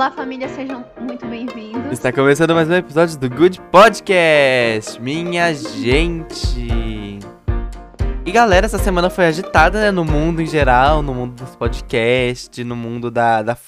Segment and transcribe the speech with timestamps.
[0.00, 1.92] Olá, família, sejam muito bem-vindos.
[1.92, 7.18] Está começando mais um episódio do Good Podcast, minha gente.
[8.24, 12.64] E galera, essa semana foi agitada, né, no mundo em geral, no mundo dos podcasts,
[12.64, 13.58] no mundo da, da,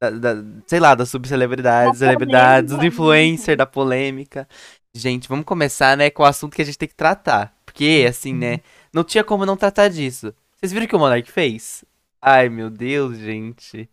[0.00, 2.94] da, da sei lá, das subcelebridades, Da celebridades, dos polêmica.
[2.94, 4.48] influencers, da polêmica.
[4.94, 7.52] Gente, vamos começar, né, com o assunto que a gente tem que tratar.
[7.66, 8.60] Porque, assim, né,
[8.94, 10.32] não tinha como não tratar disso.
[10.56, 11.84] Vocês viram o que o Monark fez?
[12.22, 13.88] Ai, meu Deus, gente.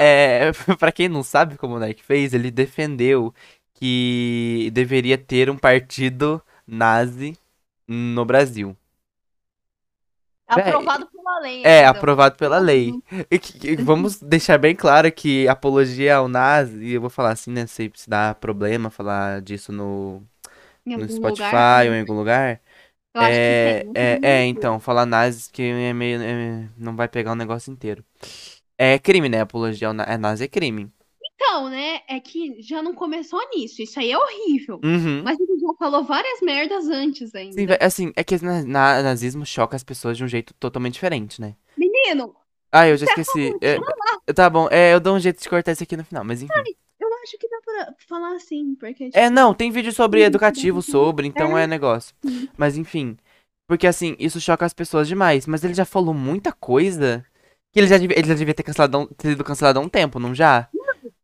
[0.00, 3.34] É, pra quem não sabe o que o Monark fez, ele defendeu
[3.74, 7.36] que deveria ter um partido nazi
[7.88, 8.76] no Brasil.
[10.46, 11.64] Aprovado pela lei.
[11.64, 11.88] É, ainda.
[11.90, 12.92] aprovado pela lei.
[13.30, 17.66] Que- que- vamos deixar bem claro que apologia ao nazi, eu vou falar assim, né,
[17.66, 20.22] se, se dá problema falar disso no,
[20.96, 21.86] no Spotify lugar.
[21.88, 22.60] ou em algum lugar.
[23.14, 23.92] Eu acho É, que tem.
[23.94, 28.04] é, é, então, falar nazis que é meio, é, não vai pegar o negócio inteiro.
[28.78, 29.40] É crime, né?
[29.40, 30.90] Apologia é, nazi é crime.
[31.34, 33.82] Então, né, é que já não começou nisso.
[33.82, 34.80] Isso aí é horrível.
[34.82, 35.22] Uhum.
[35.22, 37.60] Mas ele já falou várias merdas antes ainda.
[37.60, 41.40] Sim, assim, é que na, na- nazismo choca as pessoas de um jeito totalmente diferente,
[41.40, 41.54] né?
[41.76, 42.34] Menino,
[42.70, 43.56] Ah, eu já esqueci.
[43.60, 43.74] É,
[44.26, 46.42] é, tá bom, é, eu dou um jeito de cortar isso aqui no final, mas
[46.42, 46.54] enfim.
[46.54, 46.64] eu
[47.22, 49.10] acho que dá pra falar assim, porque...
[49.12, 51.66] É, não, tem vídeo sobre Sim, educativo sobre, então é É.
[51.66, 52.14] negócio.
[52.24, 52.48] Sim.
[52.56, 53.16] Mas enfim.
[53.68, 55.46] Porque assim, isso choca as pessoas demais.
[55.46, 57.24] Mas ele já falou muita coisa
[57.72, 60.18] que ele já devia, ele já devia ter cancelado, ter sido cancelado há um tempo,
[60.18, 60.68] não já?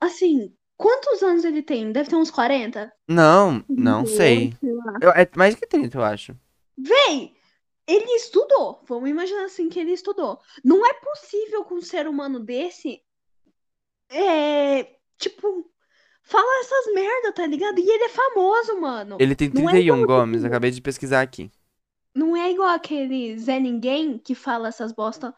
[0.00, 1.92] Assim, quantos anos ele tem?
[1.92, 2.90] Deve ter uns 40?
[3.06, 4.55] Não, não sei.
[5.02, 6.34] Eu- é mais que 30, eu acho.
[6.78, 7.34] Véi,
[7.86, 8.80] ele estudou.
[8.86, 10.40] Vamos imaginar assim que ele estudou.
[10.64, 13.02] Não é possível que um ser humano desse
[14.10, 14.84] é,
[15.18, 15.70] tipo,
[16.28, 17.78] fala essas merda, tá ligado?
[17.80, 19.16] E ele é famoso, mano.
[19.18, 21.50] Ele tem Não é 31, igual Gomes, acabei de pesquisar aqui.
[22.14, 25.34] Não é igual aquele Zé Ninguém que fala essas bosta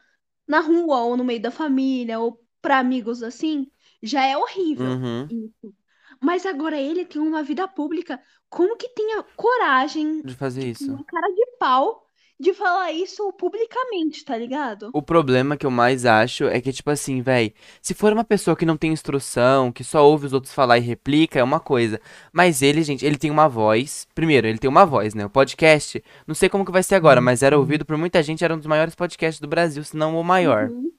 [0.46, 3.70] na rua ou no meio da família ou pra amigos assim.
[4.02, 5.28] Já é horrível Uhum.
[5.28, 5.74] isso.
[6.20, 8.23] Mas agora ele tem uma vida pública.
[8.48, 10.92] Como que tenha coragem, De fazer isso.
[10.92, 12.06] uma cara de pau,
[12.40, 14.89] de falar isso publicamente, tá ligado?
[14.95, 17.52] O problema que eu mais acho é que, tipo assim, véi,
[17.83, 20.80] se for uma pessoa que não tem instrução, que só ouve os outros falar e
[20.80, 22.00] replica, é uma coisa.
[22.33, 24.08] Mas ele, gente, ele tem uma voz.
[24.14, 25.27] Primeiro, ele tem uma voz, né?
[25.27, 28.42] O podcast, não sei como que vai ser agora, mas era ouvido por muita gente,
[28.42, 30.70] era um dos maiores podcasts do Brasil, se não o maior.
[30.70, 30.90] Uhum.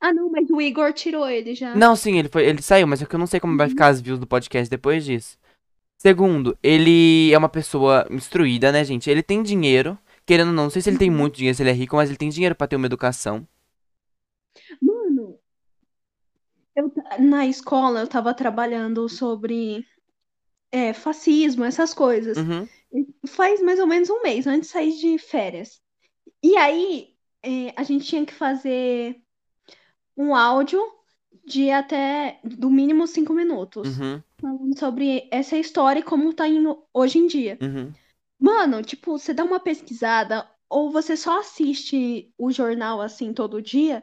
[0.00, 1.74] Ah, não, mas o Igor tirou ele já.
[1.74, 3.88] Não, sim, ele foi, ele saiu, mas é que eu não sei como vai ficar
[3.88, 5.36] as views do podcast depois disso.
[5.98, 9.10] Segundo, ele é uma pessoa instruída, né, gente?
[9.10, 11.70] Ele tem dinheiro, querendo ou não, não sei se ele tem muito dinheiro, se ele
[11.70, 13.46] é rico, mas ele tem dinheiro pra ter uma educação.
[14.80, 15.38] Mano,
[16.74, 19.86] eu, na escola eu tava trabalhando sobre
[20.72, 22.36] é, fascismo, essas coisas.
[22.36, 22.68] Uhum.
[23.26, 25.80] Faz mais ou menos um mês antes de sair de férias.
[26.42, 29.20] E aí, é, a gente tinha que fazer
[30.16, 30.82] um áudio
[31.44, 33.98] de até, do mínimo, cinco minutos.
[33.98, 34.22] Uhum.
[34.40, 37.58] Falando sobre essa história e como tá indo hoje em dia.
[37.60, 37.92] Uhum.
[38.38, 44.02] Mano, tipo, você dá uma pesquisada ou você só assiste o jornal assim todo dia,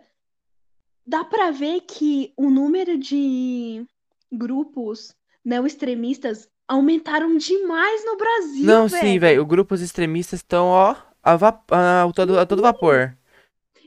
[1.05, 3.85] dá pra ver que o número de
[4.31, 9.41] grupos neo-extremistas aumentaram demais no Brasil, Não, sim, velho.
[9.41, 13.17] Os grupos extremistas estão, ó, a, a, a todo, a todo vapor.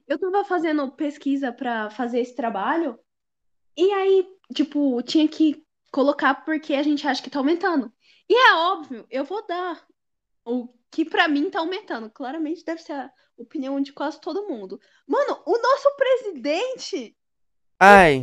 [0.07, 2.99] Eu tava fazendo pesquisa pra fazer esse trabalho
[3.77, 7.91] e aí, tipo, tinha que colocar porque a gente acha que tá aumentando.
[8.29, 9.83] E é óbvio, eu vou dar
[10.45, 12.11] o que pra mim tá aumentando.
[12.11, 14.79] Claramente deve ser a opinião de quase todo mundo.
[15.07, 17.17] Mano, o nosso presidente,
[17.79, 18.23] Ai,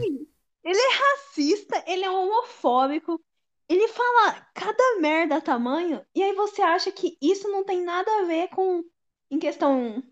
[0.63, 3.19] ele é racista, ele é homofóbico,
[3.67, 8.25] ele fala cada merda tamanho, e aí você acha que isso não tem nada a
[8.25, 8.83] ver com
[9.29, 10.03] em questão,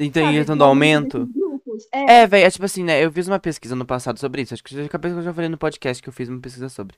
[0.00, 1.28] então sabe, isso do do aumento.
[1.92, 3.04] É, É, velho, é tipo assim, né?
[3.04, 4.54] Eu fiz uma pesquisa no passado sobre isso.
[4.54, 6.68] Acho que já acabei que eu já falei no podcast que eu fiz uma pesquisa
[6.68, 6.96] sobre.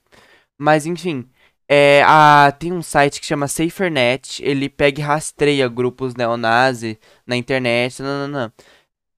[0.56, 1.28] Mas enfim,
[1.74, 4.42] é, a, tem um site que chama SaferNet.
[4.44, 8.02] Ele pega e rastreia grupos neonazi na internet.
[8.02, 8.52] Não, não, não.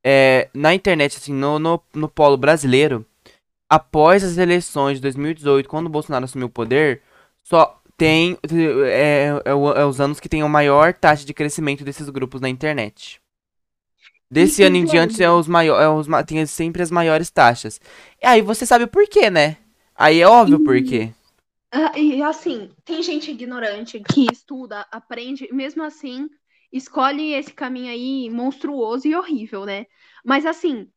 [0.04, 3.04] É, na internet, assim, no, no, no polo brasileiro,
[3.68, 7.02] após as eleições de 2018, quando o Bolsonaro assumiu o poder,
[7.42, 8.38] só tem.
[8.86, 12.48] É, é é os anos que tem a maior taxa de crescimento desses grupos na
[12.48, 13.20] internet.
[14.30, 17.80] Desse E ano em os diante é os maiores, é tem sempre as maiores taxas.
[18.22, 19.56] E aí você sabe o porquê, né?
[19.96, 21.10] Aí é óbvio o porquê.
[21.10, 21.23] Ah,
[21.96, 26.28] E assim, tem gente ignorante que estuda, aprende, mesmo assim
[26.72, 29.86] escolhe esse caminho aí monstruoso e horrível, né?
[30.24, 30.90] Mas assim,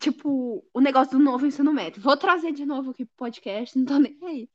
[0.00, 2.02] tipo, o negócio do novo ensino médio.
[2.02, 4.48] Vou trazer de novo aqui pro podcast, não tô nem aí.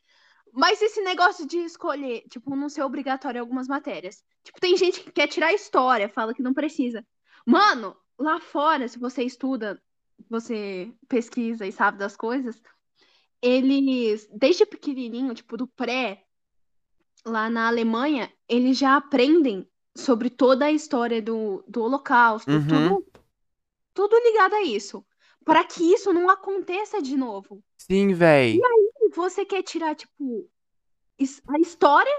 [0.54, 4.24] Mas esse negócio de escolher, tipo, não ser obrigatório em algumas matérias.
[4.44, 7.06] Tipo, tem gente que quer tirar história, fala que não precisa.
[7.46, 9.82] Mano, lá fora, se você estuda,
[10.30, 12.62] você pesquisa e sabe das coisas,
[13.42, 16.24] eles, desde pequenininho, tipo, do pré,
[17.26, 22.68] lá na Alemanha, eles já aprendem sobre toda a história do, do Holocausto, Uhum.
[22.68, 23.08] tudo,
[23.94, 25.06] tudo ligado a isso.
[25.44, 27.64] Para que isso não aconteça de novo.
[27.78, 28.60] Sim, véi.
[29.02, 30.48] E você quer tirar, tipo,
[31.48, 32.16] a história,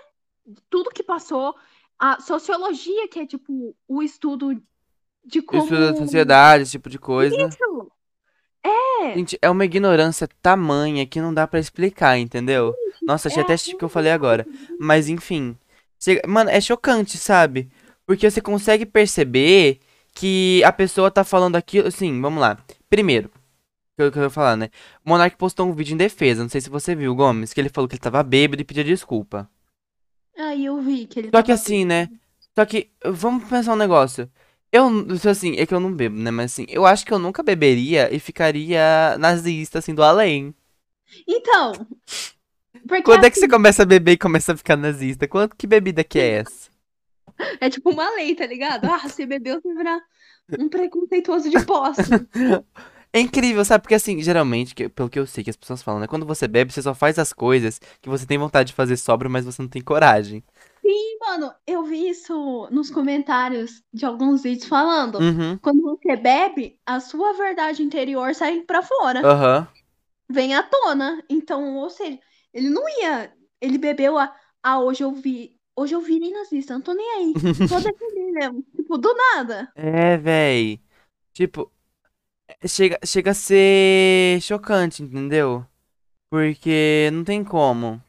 [0.68, 1.54] tudo que passou,
[1.98, 4.60] a sociologia, que é, tipo, o estudo
[5.25, 5.62] de como.
[5.62, 7.36] Isso da sociedade, esse tipo de coisa.
[7.36, 7.92] Isso.
[8.64, 12.75] É, Gente, é uma ignorância tamanha que não dá pra explicar, entendeu?
[13.03, 14.47] Nossa, achei é até o que eu falei agora.
[14.79, 15.56] Mas enfim.
[16.26, 17.69] Mano, é chocante, sabe?
[18.06, 19.81] Porque você consegue perceber
[20.14, 21.88] que a pessoa tá falando aquilo.
[21.88, 22.59] Assim, vamos lá.
[22.88, 23.31] Primeiro,
[23.97, 24.70] que eu, que eu ia falar, né?
[25.05, 26.43] O Monark postou um vídeo em defesa.
[26.43, 28.85] Não sei se você viu, Gomes, que ele falou que ele tava bêbado e pedia
[28.85, 29.49] desculpa.
[30.38, 32.09] Aí eu vi que ele Só que assim, né?
[32.55, 34.31] Só que, vamos pensar um negócio.
[34.72, 36.30] Eu, isso assim, é que eu não bebo, né?
[36.30, 40.54] Mas assim, eu acho que eu nunca beberia e ficaria nazista, assim, do além.
[41.26, 41.86] Então,
[43.02, 45.28] Quando é que você assim, começa a beber e começa a ficar nazista?
[45.28, 46.70] Quanto, que bebida que é essa?
[47.60, 48.84] é tipo uma lei, tá ligado?
[48.86, 50.00] Ah, você bebeu, você vai virar
[50.56, 52.26] um preconceituoso de posse.
[53.14, 53.82] É incrível, sabe?
[53.82, 56.06] Porque assim, geralmente, que- pelo que eu sei que as pessoas falam, né?
[56.06, 59.30] Quando você bebe, você só faz as coisas que você tem vontade de fazer sóbrio,
[59.30, 60.42] mas você não tem coragem.
[60.84, 65.20] Sim, mano, eu vi isso nos comentários de alguns vídeos falando.
[65.20, 65.56] Uhum.
[65.58, 69.69] Quando você bebe, a sua verdade interior sai pra fora, Aham.
[70.29, 71.23] vem à tona.
[71.29, 72.19] Então, ou seja,
[72.52, 73.32] ele não ia.
[73.61, 74.34] Ele bebeu a.
[74.61, 75.56] Ah, hoje eu vi.
[75.76, 77.35] Hoje eu virei nazista, não tô nem aí.
[77.69, 78.62] Só defender mesmo.
[78.75, 79.70] Tipo, do nada.
[79.75, 80.81] É, véi.
[81.32, 81.73] Tipo,
[82.49, 85.64] é, chega, chega a ser chocante, entendeu?
[86.28, 88.02] Porque não tem como.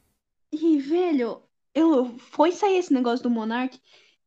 [0.51, 1.41] E, velho,
[1.73, 3.79] eu foi sair esse negócio do Monark,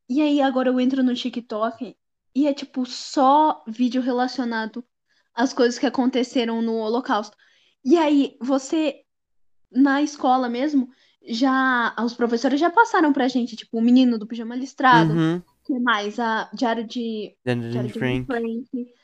[0.09, 1.97] e aí agora eu entro no TikTok
[2.35, 4.85] e é tipo só vídeo relacionado
[5.35, 7.37] às coisas que aconteceram no Holocausto.
[7.85, 9.03] E aí você
[9.71, 10.89] na escola mesmo,
[11.29, 15.43] já os professores já passaram pra gente, tipo, o menino do pijama listrado, Uhum.
[15.65, 18.27] que mais a Diário de Diário de Frank.
[18.27, 18.95] Frank,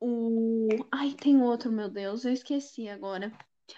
[0.00, 3.32] o ai, tem outro, meu Deus, eu esqueci agora.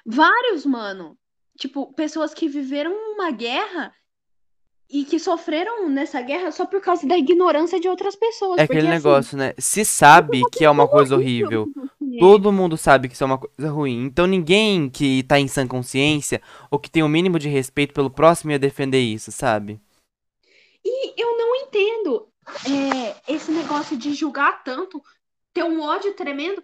[0.04, 1.18] Vários, mano.
[1.58, 3.94] Tipo, pessoas que viveram uma guerra
[4.90, 8.58] e que sofreram nessa guerra só por causa da ignorância de outras pessoas.
[8.58, 9.54] É Porque, aquele assim, negócio, né?
[9.58, 11.66] Se sabe que é uma coisa horrível.
[11.74, 14.04] você- Todo mundo sabe que isso é uma coisa ruim.
[14.04, 16.40] Então ninguém que tá em sã consciência
[16.70, 19.80] ou que tem o mínimo de respeito pelo próximo ia defender isso, sabe?
[20.84, 22.28] E eu não entendo
[22.68, 25.02] é, esse negócio de julgar tanto,
[25.52, 26.62] ter um ódio tremendo,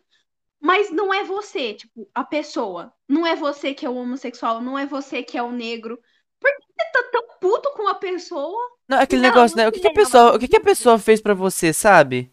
[0.60, 2.92] mas não é você, tipo, a pessoa.
[3.08, 5.98] Não é você que é o homossexual, não é você que é o negro.
[6.38, 8.58] Por que você tá tão puto com a pessoa?
[8.88, 9.68] Não, é aquele negócio, né?
[9.68, 12.32] O que, que a pessoa, o que, que a pessoa fez pra você, sabe?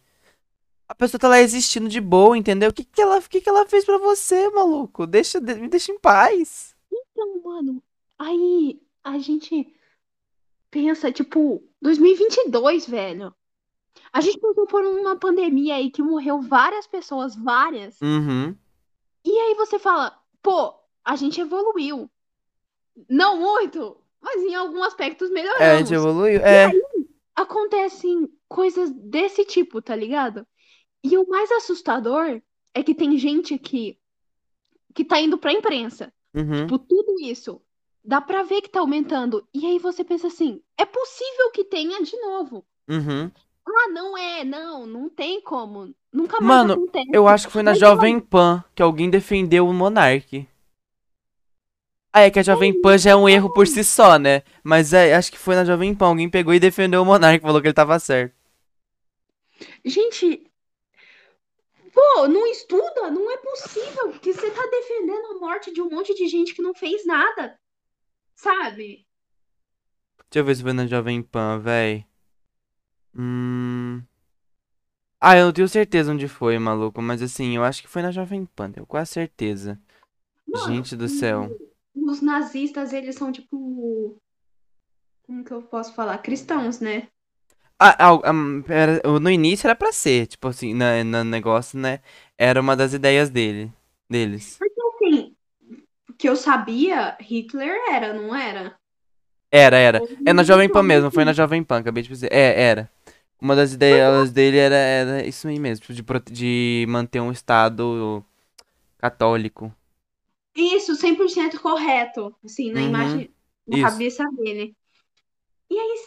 [0.88, 2.70] A pessoa tá lá existindo de boa, entendeu?
[2.70, 5.06] O que, que, ela, o que, que ela fez pra você, maluco?
[5.06, 6.74] Deixa, de- me deixa em paz.
[6.92, 7.84] Então, mano,
[8.18, 9.74] aí a gente
[10.72, 13.34] pensa, tipo, 2022, velho.
[14.18, 18.02] A gente passou por uma pandemia aí que morreu várias pessoas, várias.
[18.02, 18.56] Uhum.
[19.24, 20.74] E aí você fala, pô,
[21.06, 22.10] a gente evoluiu.
[23.08, 25.78] Não muito, mas em alguns aspectos É, a melhoramos.
[25.90, 26.40] gente evoluiu.
[26.42, 26.72] É.
[27.36, 30.48] Acontecem coisas desse tipo, tá ligado?
[31.04, 32.42] E o mais assustador
[32.74, 34.00] é que tem gente que,
[34.96, 36.12] que tá indo pra imprensa.
[36.34, 36.66] Uhum.
[36.66, 37.62] Tipo, tudo isso.
[38.04, 39.48] Dá pra ver que tá aumentando.
[39.54, 42.66] E aí você pensa assim, é possível que tenha de novo.
[42.90, 43.30] Uhum.
[43.68, 45.94] Ah, não é, não, não tem como.
[46.12, 47.10] Nunca mais Mano, acontece.
[47.12, 50.48] Eu acho que foi na Mas, Jovem Pan que alguém defendeu o Monark.
[52.14, 54.42] Ah, é que a Jovem Pan já é um erro por si só, né?
[54.64, 56.08] Mas é, acho que foi na Jovem Pan.
[56.08, 58.34] Alguém pegou e defendeu o Monark, falou que ele tava certo.
[59.84, 60.50] Gente,
[61.94, 63.12] pô, não estuda?
[63.12, 66.62] Não é possível que você tá defendendo a morte de um monte de gente que
[66.62, 67.60] não fez nada.
[68.36, 69.06] Sabe?
[70.30, 72.07] Deixa eu ver se foi na Jovem Pan, véi.
[73.18, 74.08] Hum.
[75.20, 77.02] Ah, eu não tenho certeza onde foi, maluco.
[77.02, 79.80] Mas assim, eu acho que foi na Jovem Pan, tenho quase certeza.
[80.48, 81.50] Mano, Gente do céu.
[81.96, 84.18] Os nazistas, eles são tipo.
[85.24, 86.18] Como que eu posso falar?
[86.20, 87.08] Cristãos, né?
[87.80, 92.00] Ah, ah, hum, era- no início era pra ser, tipo assim, na, no negócio, né?
[92.38, 93.72] Era uma das ideias dele,
[94.10, 94.58] deles.
[94.58, 95.36] Porque assim,
[96.18, 98.76] que eu sabia, Hitler era, não era?
[99.52, 100.04] Era, era.
[100.26, 102.32] É na Jovem Pan mesmo, foi na Jovem Pan, acabei de dizer.
[102.32, 102.90] É, era.
[103.42, 108.24] Uma das ideias dele era, era isso aí mesmo, tipo, de, de manter um Estado
[109.00, 109.74] católico.
[110.56, 113.34] Isso, 100% correto, assim, na Uhum, imagem,
[113.68, 113.78] na isso.
[113.78, 114.76] cabeça dele.
[115.70, 116.00] E aí,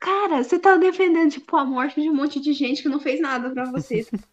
[0.00, 3.20] cara, você tá defendendo, tipo, a morte de um monte de gente que não fez
[3.20, 4.06] nada pra você.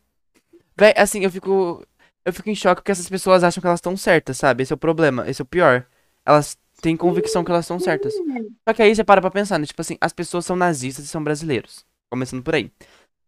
[0.77, 1.85] Véi, assim, eu fico.
[2.25, 4.63] Eu fico em choque porque essas pessoas acham que elas estão certas, sabe?
[4.63, 5.85] Esse é o problema, esse é o pior.
[6.25, 8.23] Elas têm convicção que elas estão certas.
[8.67, 9.65] Só que aí você para pra pensar, né?
[9.67, 11.85] Tipo assim, as pessoas são nazistas e são brasileiros.
[12.11, 12.71] Começando por aí.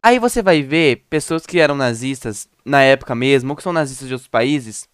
[0.01, 4.07] Aí você vai ver pessoas que eram nazistas na época mesmo, ou que são nazistas
[4.07, 4.87] de outros países,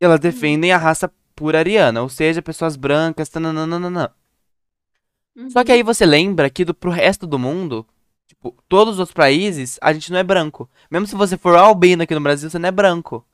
[0.00, 4.14] elas defendem a raça pura ariana, ou seja, pessoas brancas, tananana.
[5.48, 7.86] Só que aí você lembra que do, pro resto do mundo,
[8.26, 10.68] tipo, todos os outros países, a gente não é branco.
[10.90, 13.24] Mesmo se você for albino aqui no Brasil, você não é branco.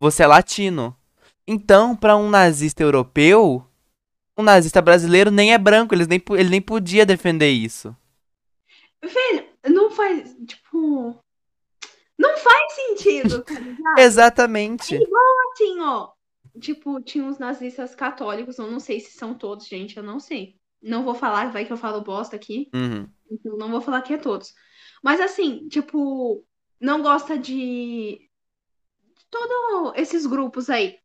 [0.00, 0.96] Você é latino.
[1.46, 3.64] Então, pra um nazista europeu,
[4.36, 7.94] um nazista brasileiro nem é branco, ele nem, ele nem podia defender isso.
[9.06, 11.18] Velho, não faz, tipo,
[12.18, 13.98] não faz sentido, tá ligado?
[13.98, 14.94] Exatamente.
[14.94, 16.12] É igual assim, ó.
[16.60, 20.56] Tipo, tinha uns nazistas católicos, eu não sei se são todos, gente, eu não sei.
[20.82, 22.70] Não vou falar, vai que eu falo bosta aqui.
[22.74, 23.08] Uhum.
[23.30, 24.54] Então não vou falar que é todos.
[25.02, 26.44] Mas assim, tipo,
[26.80, 28.30] não gosta de
[29.30, 30.98] todos esses grupos aí.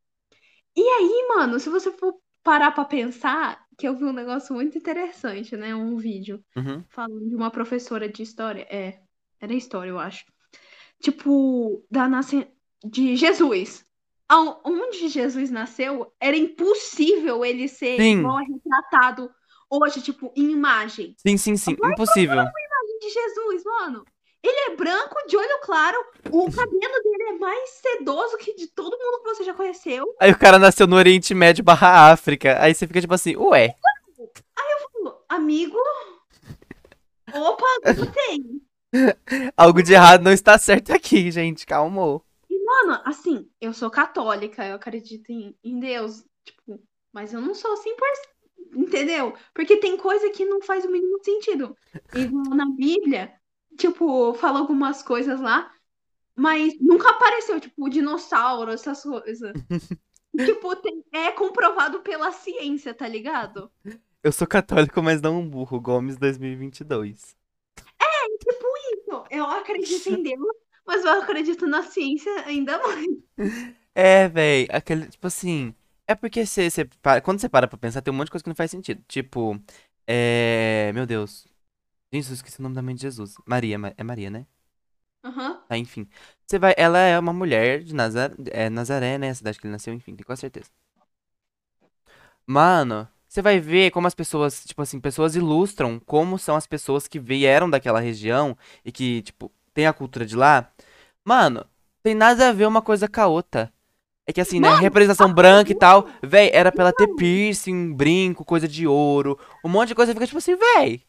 [0.75, 4.77] E aí, mano, se você for parar pra pensar, que eu vi um negócio muito
[4.77, 5.73] interessante, né?
[5.75, 6.83] Um vídeo Uhum.
[6.89, 8.67] falando de uma professora de história.
[8.69, 8.99] É,
[9.39, 10.25] era história, eu acho.
[11.01, 12.47] Tipo, da nasce...
[12.83, 13.85] de Jesus.
[14.63, 18.19] Onde Jesus nasceu, era impossível ele ser Sim.
[18.19, 19.29] igual retratado
[19.69, 21.15] hoje, tipo, em imagem.
[21.17, 21.71] Sim, sim, sim.
[21.71, 22.43] Impossível.
[23.01, 24.05] de Jesus, mano.
[24.43, 25.97] Ele é branco, de olho claro,
[26.31, 30.15] o cabelo dele é mais sedoso que de todo mundo que você já conheceu.
[30.19, 32.57] Aí o cara nasceu no Oriente Médio barra África.
[32.59, 33.75] Aí você fica tipo assim, ué.
[35.29, 35.77] Amigo.
[37.33, 38.61] Opa, gostei.
[39.55, 41.65] Algo de errado não está certo aqui, gente.
[41.65, 42.25] Calmou.
[42.49, 46.81] Mano, assim, eu sou católica, eu acredito em, em Deus, tipo,
[47.13, 47.81] mas eu não sou 100%,
[48.75, 49.33] entendeu?
[49.53, 51.75] Porque tem coisa que não faz o mínimo sentido.
[52.15, 53.33] Igual na Bíblia,
[53.77, 55.71] tipo, fala algumas coisas lá,
[56.35, 59.53] mas nunca apareceu, tipo, dinossauro, essas coisas.
[60.37, 63.71] tipo, tem- é comprovado pela ciência, tá ligado?
[64.23, 65.79] Eu sou católico, mas não um burro.
[65.79, 67.35] Gomes 2022.
[68.39, 73.07] Tipo isso, eu acredito em Deus, mas eu acredito na ciência ainda mais.
[73.93, 74.67] É, véi.
[74.71, 75.73] Aquele, tipo assim.
[76.07, 76.89] É porque você, você
[77.23, 79.03] quando você para pra pensar, tem um monte de coisa que não faz sentido.
[79.07, 79.59] Tipo,
[80.07, 80.91] é.
[80.93, 81.45] Meu Deus.
[82.13, 83.35] Gente, eu esqueci o nome da mãe de Jesus.
[83.45, 84.45] Maria, Ma- é Maria, né?
[85.23, 85.61] Aham.
[85.67, 86.07] Tá, enfim.
[86.45, 86.73] Você vai.
[86.77, 89.29] Ela é uma mulher de Nazaré, é, Nazaré, né?
[89.29, 90.69] A cidade que ele nasceu, enfim, tenho quase certeza.
[92.45, 97.07] Mano, você vai ver como as pessoas, tipo assim, pessoas ilustram como são as pessoas
[97.07, 100.69] que vieram daquela região e que, tipo, tem a cultura de lá.
[101.23, 101.65] Mano,
[102.03, 103.71] tem nada a ver uma coisa com a outra.
[104.27, 104.69] É que assim, né?
[104.69, 106.07] Mano, Representação branca e tal.
[106.23, 109.39] Véi, era pra ela ter piercing, brinco, coisa de ouro.
[109.63, 110.13] Um monte de coisa.
[110.13, 111.03] Fica tipo assim, véi.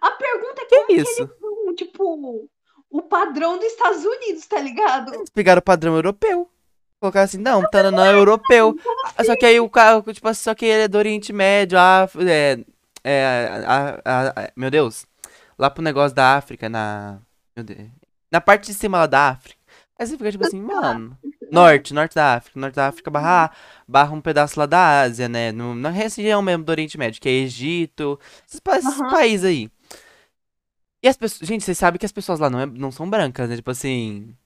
[0.00, 1.22] A pergunta é Que como que isso?
[1.22, 2.48] eles são, tipo,
[2.90, 5.14] o padrão dos Estados Unidos, tá ligado?
[5.14, 6.48] Eles pegaram o padrão europeu.
[7.00, 7.62] Colocaram assim, não,
[7.92, 8.76] não é europeu.
[9.16, 11.78] Ah, Só que aí o cara, tipo assim, só que ele é do Oriente Médio,
[11.78, 12.58] é,
[13.04, 15.06] é, a- a- a- meu Deus,
[15.56, 17.20] lá pro negócio da África, na,
[17.54, 17.88] Deus,
[18.32, 19.56] na parte de cima lá da África.
[19.96, 21.16] Aí você fica tipo assim, mano,
[21.52, 23.52] norte, norte da África, norte da África barra,
[23.86, 27.28] barra um pedaço lá da Ásia, né, no, na região mesmo do Oriente Médio, que
[27.28, 29.10] é Egito, esses, esses Aham.
[29.10, 29.70] países aí.
[31.02, 33.48] E as pessoas, gente, vocês sabem que as pessoas lá não, é- não são brancas,
[33.48, 34.36] né, tipo assim,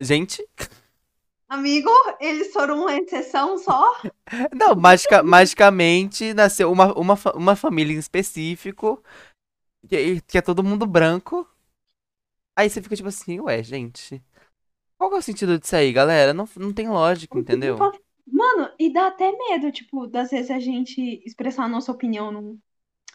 [0.00, 0.46] gente...
[1.48, 3.94] Amigo, eles foram uma exceção só.
[4.54, 9.02] Não, magica- magicamente nasceu uma, uma, uma família em específico,
[9.88, 11.48] que, que é todo mundo branco.
[12.56, 14.22] Aí você fica tipo assim, ué, gente.
[14.98, 16.34] Qual que é o sentido disso aí, galera?
[16.34, 17.78] Não, não tem lógica, entendeu?
[18.26, 22.60] Mano, e dá até medo, tipo, das vezes a gente expressar a nossa opinião num,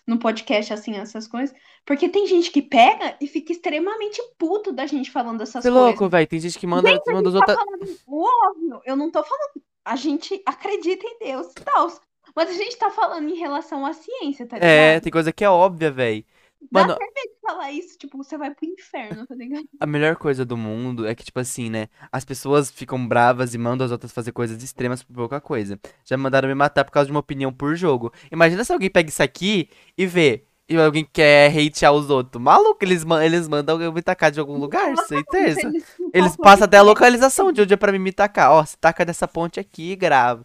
[0.06, 1.56] num podcast, assim, essas coisas.
[1.86, 5.72] Porque tem gente que pega e fica extremamente puto da gente falando essas Você é
[5.72, 5.90] coisas.
[5.90, 6.28] louco, velho.
[6.28, 7.66] Tem gente que manda, Gente, manda os gente tá outros.
[7.68, 8.82] falando o óbvio.
[8.86, 9.62] Eu não tô falando.
[9.86, 11.88] A gente acredita em Deus e tal.
[12.36, 14.70] Mas a gente tá falando em relação à ciência, tá ligado?
[14.70, 16.26] É, tem coisa que é óbvia, velho.
[16.72, 19.66] Dá Mano, até medo de falar isso, tipo, você vai pro inferno, tá ligado?
[19.80, 21.88] a melhor coisa do mundo é que, tipo assim, né?
[22.12, 25.80] As pessoas ficam bravas e mandam as outras fazer coisas extremas por pouca coisa.
[26.06, 28.12] Já mandaram me matar por causa de uma opinião por jogo.
[28.32, 30.46] Imagina se alguém pega isso aqui e vê.
[30.70, 32.42] E alguém quer hatear os outros.
[32.42, 35.70] Maluco, eles, ma- eles mandam eu me tacar de algum lugar, certeza.
[36.14, 38.52] Eles passam até a localização de onde é pra mim me tacar.
[38.52, 40.44] Ó, se taca dessa ponte aqui e grava.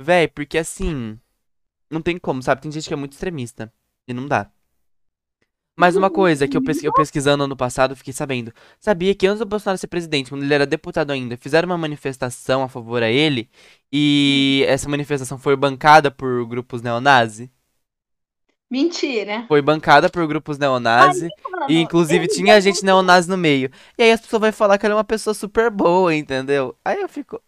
[0.00, 1.18] Véi, porque assim.
[1.90, 2.62] Não tem como, sabe?
[2.62, 3.72] Tem gente que é muito extremista.
[4.08, 4.50] E não dá.
[5.78, 8.50] Mais uma coisa que eu, pesqui- eu pesquisando ano passado, fiquei sabendo.
[8.80, 12.62] Sabia que antes do Bolsonaro ser presidente, quando ele era deputado ainda, fizeram uma manifestação
[12.62, 13.50] a favor a ele.
[13.92, 17.50] E essa manifestação foi bancada por grupos neonazi.
[18.70, 19.44] Mentira.
[19.46, 21.28] Foi bancada por grupos neonazi.
[21.68, 23.70] E inclusive tinha gente neonazi no meio.
[23.98, 26.74] E aí as pessoas vão falar que ela é uma pessoa super boa, entendeu?
[26.82, 27.40] Aí eu fico.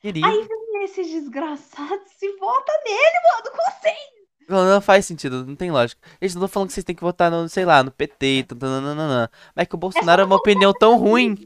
[0.00, 0.26] Querido.
[0.26, 4.21] Aí vem esses desgraçados e vota nele, mano, com vocês.
[4.52, 6.00] Não, faz sentido, não tem lógica.
[6.20, 9.30] Gente, não tô falando que vocês têm que votar no, sei lá, no PT, tananana.
[9.54, 11.36] Mas que o Bolsonaro é uma opinião tão ruim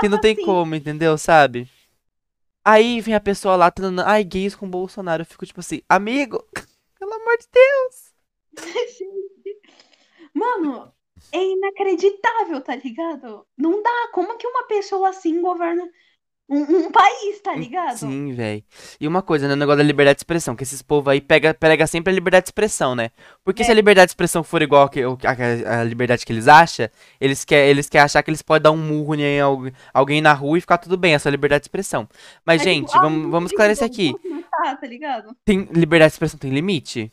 [0.00, 0.44] que não tem assim.
[0.44, 1.16] como, entendeu?
[1.16, 1.68] Sabe?
[2.64, 3.72] Aí vem a pessoa lá,
[4.04, 5.22] ai, gays com Bolsonaro.
[5.22, 6.44] Eu fico tipo assim, amigo,
[6.98, 8.14] pelo amor de Deus.
[10.34, 10.92] Mano,
[11.32, 13.46] é inacreditável, tá ligado?
[13.56, 14.08] Não dá.
[14.12, 15.88] Como que uma pessoa assim governa
[16.48, 17.96] um, um país, tá ligado?
[17.96, 18.62] Sim, velho.
[19.00, 19.54] E uma coisa, né?
[19.54, 22.44] O negócio da liberdade de expressão, que esses povos aí pega, pega sempre a liberdade
[22.44, 23.10] de expressão, né?
[23.44, 23.74] Porque se a É.
[23.74, 25.30] liberdade de expressão for igual a,
[25.74, 26.88] a- a liberdade que eles acham,
[27.20, 29.58] eles querem eles quer achar que eles podem dar um murro em al-
[29.92, 32.08] alguém na rua e ficar tudo bem, é só liberdade de expressão.
[32.44, 34.12] Mas, É gente, tipo, vamos, vamos esclarecer aqui.
[34.14, 35.36] começar, tá ligado?
[35.44, 37.12] Tem liberdade de expressão tem limite?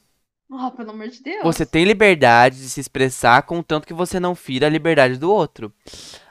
[0.51, 1.41] Ah, pelo amor de Deus.
[1.43, 5.73] Você tem liberdade de se expressar, contanto que você não fira a liberdade do outro.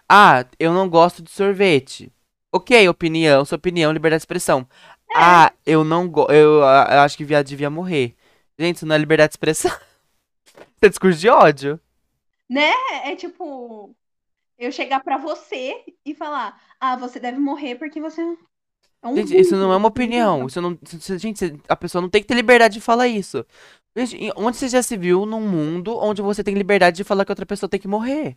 [0.08, 2.12] Ah, eu não gosto de sorvete.
[2.52, 4.68] Ok, opinião, sua opinião, liberdade de expressão.
[5.10, 5.14] É.
[5.16, 6.32] Ah, eu não gosto.
[6.32, 8.14] Eu, ah, eu acho que viado devia morrer.
[8.58, 9.70] Gente, isso não é liberdade de expressão.
[10.54, 11.80] Isso é discurso de ódio.
[12.50, 13.94] É, é tipo,
[14.58, 19.38] eu chegar pra você e falar, ah, você deve morrer porque você é um Gente,
[19.38, 20.46] isso não é uma opinião.
[20.46, 20.78] Isso não.
[20.82, 23.44] isso- gente, a pessoa não tem que ter liberdade de falar isso.
[23.96, 27.32] Gente, onde você já se viu num mundo onde você tem liberdade de falar que
[27.32, 28.36] outra pessoa tem que morrer?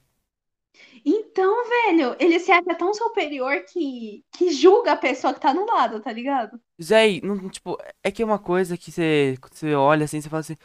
[1.07, 5.63] Então, velho, ele se acha tão superior que, que julga a pessoa que tá no
[5.63, 6.59] lado, tá ligado?
[6.81, 10.39] Zé, não, tipo, é que é uma coisa que você, você olha assim, você fala
[10.39, 10.57] assim,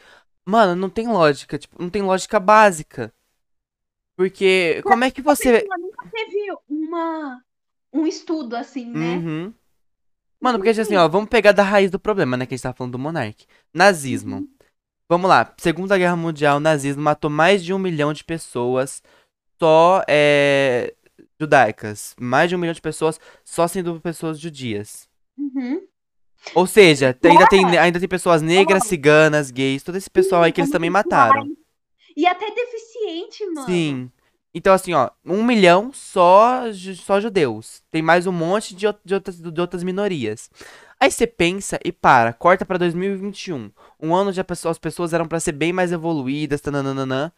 [0.43, 3.13] mano, não tem lógica, tipo, não tem lógica básica.
[4.15, 5.63] Porque, como é que você.
[5.79, 7.39] Nunca teve uma,
[7.93, 9.17] um estudo assim, né?
[9.17, 9.53] Uhum.
[10.39, 12.75] Mano, porque assim, ó, vamos pegar da raiz do problema, né, que a gente tava
[12.75, 13.45] falando do Monark.
[13.71, 14.49] Nazismo.
[15.07, 19.03] Vamos lá, Segunda Guerra Mundial, o nazismo matou mais de um milhão de pessoas
[19.61, 20.91] só, é,
[21.39, 22.15] judaicas.
[22.19, 25.07] Mais de um milhão de pessoas só sendo pessoas judias.
[25.37, 25.81] Uhum.
[26.55, 30.51] Ou seja, tem- ainda tem, ainda tem pessoas negras, ciganas, gays, todo esse pessoal aí
[30.51, 31.47] que eles também mataram.
[32.17, 33.67] E até deficiente, mano.
[33.67, 34.11] Sim.
[34.53, 36.63] Então, assim, ó, um milhão só,
[36.95, 37.83] só judeus.
[37.91, 40.49] Tem mais um monte de, de outras, de outras minorias.
[40.99, 43.71] Aí você pensa e para, corta pra 2021.
[44.01, 47.31] Um ano pessoa- as pessoas eram pra ser bem mais evoluídas, tananana.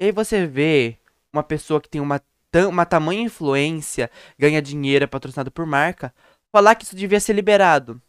[0.00, 0.96] E aí você vê
[1.34, 2.22] uma pessoa que tem uma,
[2.68, 6.14] uma tamanha influência, ganha dinheiro, é patrocinado por marca,
[6.52, 8.00] falar que isso devia ser liberado.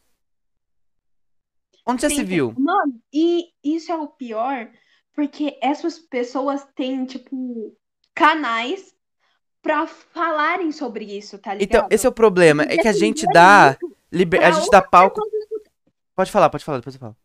[1.86, 2.54] Onde já se viu?
[2.58, 4.70] Mano, e isso é o pior,
[5.14, 7.76] porque essas pessoas têm, tipo,
[8.14, 8.96] canais
[9.62, 11.86] pra falarem sobre isso, tá ligado?
[11.86, 13.78] Então, esse é o problema, é que a Defender gente dá,
[14.12, 15.20] liber- a gente dá palco.
[16.16, 17.16] Pode falar, pode falar, depois eu falo.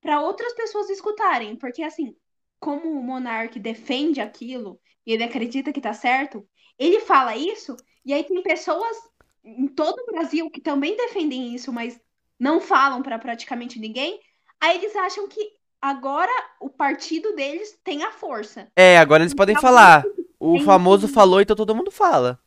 [0.00, 2.16] Pra outras pessoas escutarem, porque assim,
[2.60, 6.46] como o Monark defende aquilo e ele acredita que tá certo,
[6.78, 8.96] ele fala isso, e aí tem pessoas
[9.42, 11.98] em todo o Brasil que também defendem isso, mas
[12.38, 14.20] não falam pra praticamente ninguém.
[14.60, 15.40] Aí eles acham que
[15.80, 18.70] agora o partido deles tem a força.
[18.76, 20.04] É, agora eles podem falar.
[20.38, 22.38] O famoso falou, então todo mundo fala.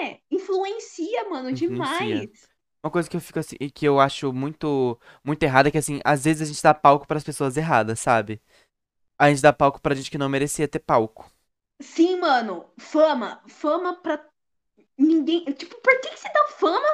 [0.00, 2.00] É, influencia, mano, demais.
[2.00, 2.48] Influencia.
[2.82, 5.76] Uma coisa que eu fico assim, e que eu acho muito, muito errada é que
[5.76, 8.40] assim, às vezes a gente dá palco pras pessoas erradas, sabe?
[9.20, 11.30] A gente dá palco pra gente que não merecia ter palco.
[11.78, 14.18] Sim, mano, fama, fama pra
[14.96, 15.44] ninguém.
[15.44, 16.88] Tipo, por que que você dá fama?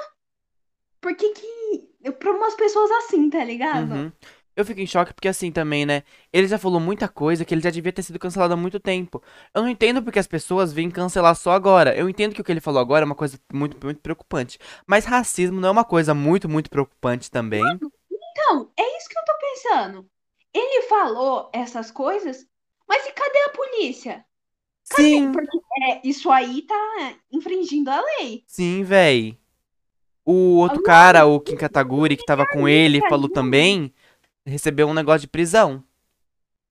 [1.01, 2.11] Por que que.
[2.19, 3.93] Pra umas pessoas assim, tá ligado?
[3.93, 4.12] Uhum.
[4.57, 6.03] Eu fico em choque porque assim também, né?
[6.33, 9.23] Ele já falou muita coisa que ele já devia ter sido cancelado há muito tempo.
[9.55, 11.97] Eu não entendo porque as pessoas vêm cancelar só agora.
[11.97, 14.59] Eu entendo que o que ele falou agora é uma coisa muito, muito preocupante.
[14.85, 17.62] Mas racismo não é uma coisa muito, muito preocupante também.
[17.62, 20.15] Então, é isso que eu tô pensando.
[20.57, 22.47] Ele falou essas coisas,
[22.88, 24.25] mas e cadê a polícia?
[24.85, 28.45] Sim, Porque é, isso aí tá infringindo a lei.
[28.47, 29.38] sim, véi.
[30.25, 33.92] O outro cara, o Kim Kataguri, que tava com ele, falou também,
[34.47, 35.85] recebeu um negócio de prisão.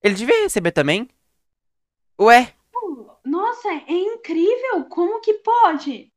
[0.04, 1.10] Ele devia receber também?
[2.20, 2.54] Ué,
[3.26, 4.86] Nossa, é incrível.
[4.86, 6.12] Como que pode?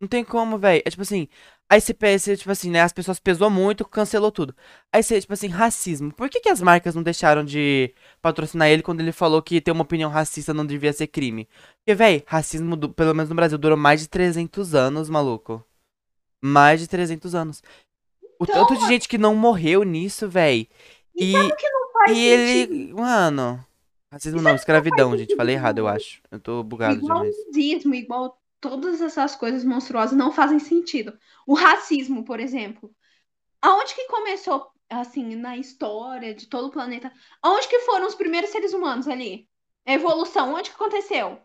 [0.00, 0.82] não tem como, véi.
[0.84, 1.28] É tipo assim,
[1.70, 4.54] aí você pensa, tipo assim, né, as pessoas pesou muito, cancelou tudo.
[4.92, 6.12] Aí você, tipo assim, racismo.
[6.12, 9.70] Por que que as marcas não deixaram de patrocinar ele quando ele falou que ter
[9.70, 11.48] uma opinião racista não devia ser crime?
[11.78, 15.64] Porque, véi, racismo, du- pelo menos no Brasil, durou mais de 300 anos, maluco.
[16.42, 17.62] Mais de 300 anos.
[18.38, 20.68] O Então, tanto de gente que não morreu nisso, véi.
[21.14, 22.74] E, o que não faz e sentido?
[22.74, 22.92] ele.
[22.94, 23.64] Mano.
[24.12, 25.36] Racismo E não, escravidão, faz gente.
[25.36, 26.20] Falei errado, eu acho.
[26.30, 31.18] Eu tô bugado Igual nazismo, igual todas essas coisas monstruosas não fazem sentido.
[31.46, 32.94] O racismo, por exemplo.
[33.62, 37.12] Aonde que começou assim, na história de todo o planeta.
[37.44, 39.48] Onde que foram os primeiros seres humanos ali?
[39.86, 41.38] A evolução, onde que aconteceu?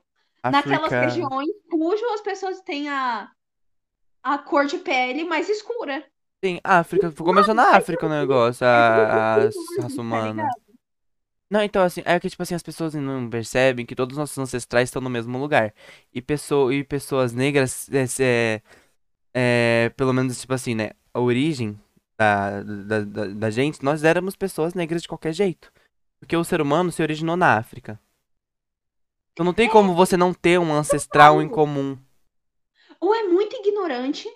[0.43, 3.29] Naquelas regiões cujo as pessoas têm a,
[4.23, 6.05] a cor de pele mais escura.
[6.43, 7.11] Sim, África.
[7.11, 10.49] Começou na África o negócio, a, a É tudo raça tá humana.
[11.49, 14.37] Não, então assim, é que tipo assim, as pessoas não percebem que todos os nossos
[14.37, 15.73] ancestrais estão no mesmo lugar.
[16.13, 18.61] E, pessoa, e pessoas negras, é, é,
[19.33, 20.91] é, pelo menos tipo assim, né?
[21.13, 21.79] A origem
[22.17, 25.71] da, da, da, da gente, nós éramos pessoas negras de qualquer jeito.
[26.19, 27.99] Porque o ser humano se originou na África.
[29.33, 31.97] Então não tem como você não ter um ancestral em comum.
[32.99, 34.27] Ou é muito ignorante,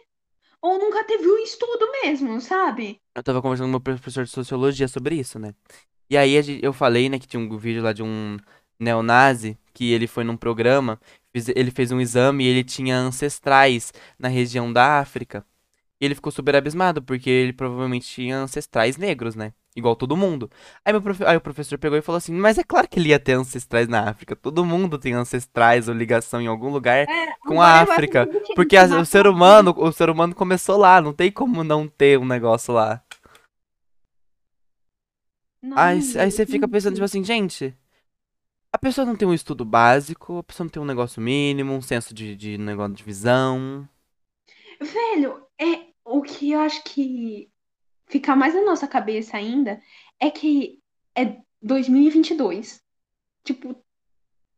[0.61, 2.99] ou nunca teve um estudo mesmo, sabe?
[3.15, 5.55] Eu tava conversando com meu professor de sociologia sobre isso, né?
[6.09, 8.37] E aí eu falei, né, que tinha um vídeo lá de um
[8.79, 10.99] neonazi, que ele foi num programa,
[11.55, 15.45] ele fez um exame e ele tinha ancestrais na região da África.
[16.01, 19.53] E ele ficou super abismado, porque ele provavelmente tinha ancestrais negros, né?
[19.75, 20.49] Igual todo mundo.
[20.83, 23.09] Aí, meu profe- aí o professor pegou e falou assim, mas é claro que ele
[23.09, 24.35] ia ter ancestrais na África.
[24.35, 27.07] Todo mundo tem ancestrais ou ligação em algum lugar É,
[27.45, 28.27] com a África.
[28.55, 32.17] Porque a- o ser humano, o ser humano começou lá, não tem como não ter
[32.17, 33.01] um negócio lá.
[35.61, 37.75] Não, Aí, c- aí você fica pensando, tipo assim, gente,
[38.73, 41.81] a pessoa não tem um estudo básico, a pessoa não tem um negócio mínimo, um
[41.81, 43.87] senso de, de negócio de visão.
[44.81, 47.49] Velho, é o que eu acho que
[48.07, 49.81] fica mais na nossa cabeça ainda
[50.19, 50.79] é que
[51.17, 52.83] é 2022.
[53.45, 53.75] Tipo,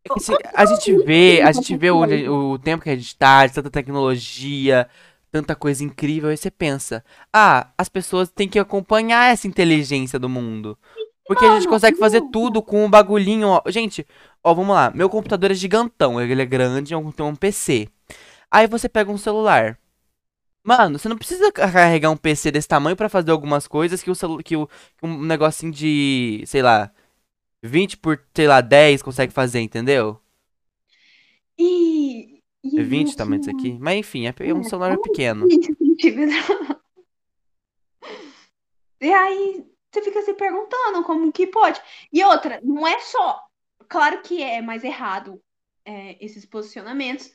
[0.03, 3.15] É que se- a gente vê, a gente vê onde, o tempo que a gente
[3.15, 4.89] tá, de tanta tecnologia,
[5.31, 10.29] tanta coisa incrível, aí você pensa, ah, as pessoas têm que acompanhar essa inteligência do
[10.29, 10.77] mundo.
[11.27, 13.61] Porque a gente consegue fazer tudo com um bagulhinho, ó.
[13.67, 14.05] Gente,
[14.43, 14.91] ó, vamos lá.
[14.93, 17.87] Meu computador é gigantão, ele é grande, é tem um PC.
[18.51, 19.77] Aí você pega um celular.
[20.63, 24.11] Mano, você não precisa ca- carregar um PC desse tamanho pra fazer algumas coisas que
[24.11, 26.91] o celu que, o, que um negocinho de, sei lá,
[27.63, 30.19] 20 por, sei lá, 10 consegue fazer, entendeu?
[31.57, 32.30] E
[32.63, 33.79] É 20 o o tamanho disso que aqui.
[33.79, 35.47] Mas enfim, é, é um é, celular pequeno.
[35.49, 36.81] 20 centímetros.
[38.99, 41.81] E aí você fica se perguntando como que pode.
[42.13, 43.41] E outra, não é só.
[43.89, 45.41] Claro que é mais errado
[45.83, 47.31] é, esses posicionamentos.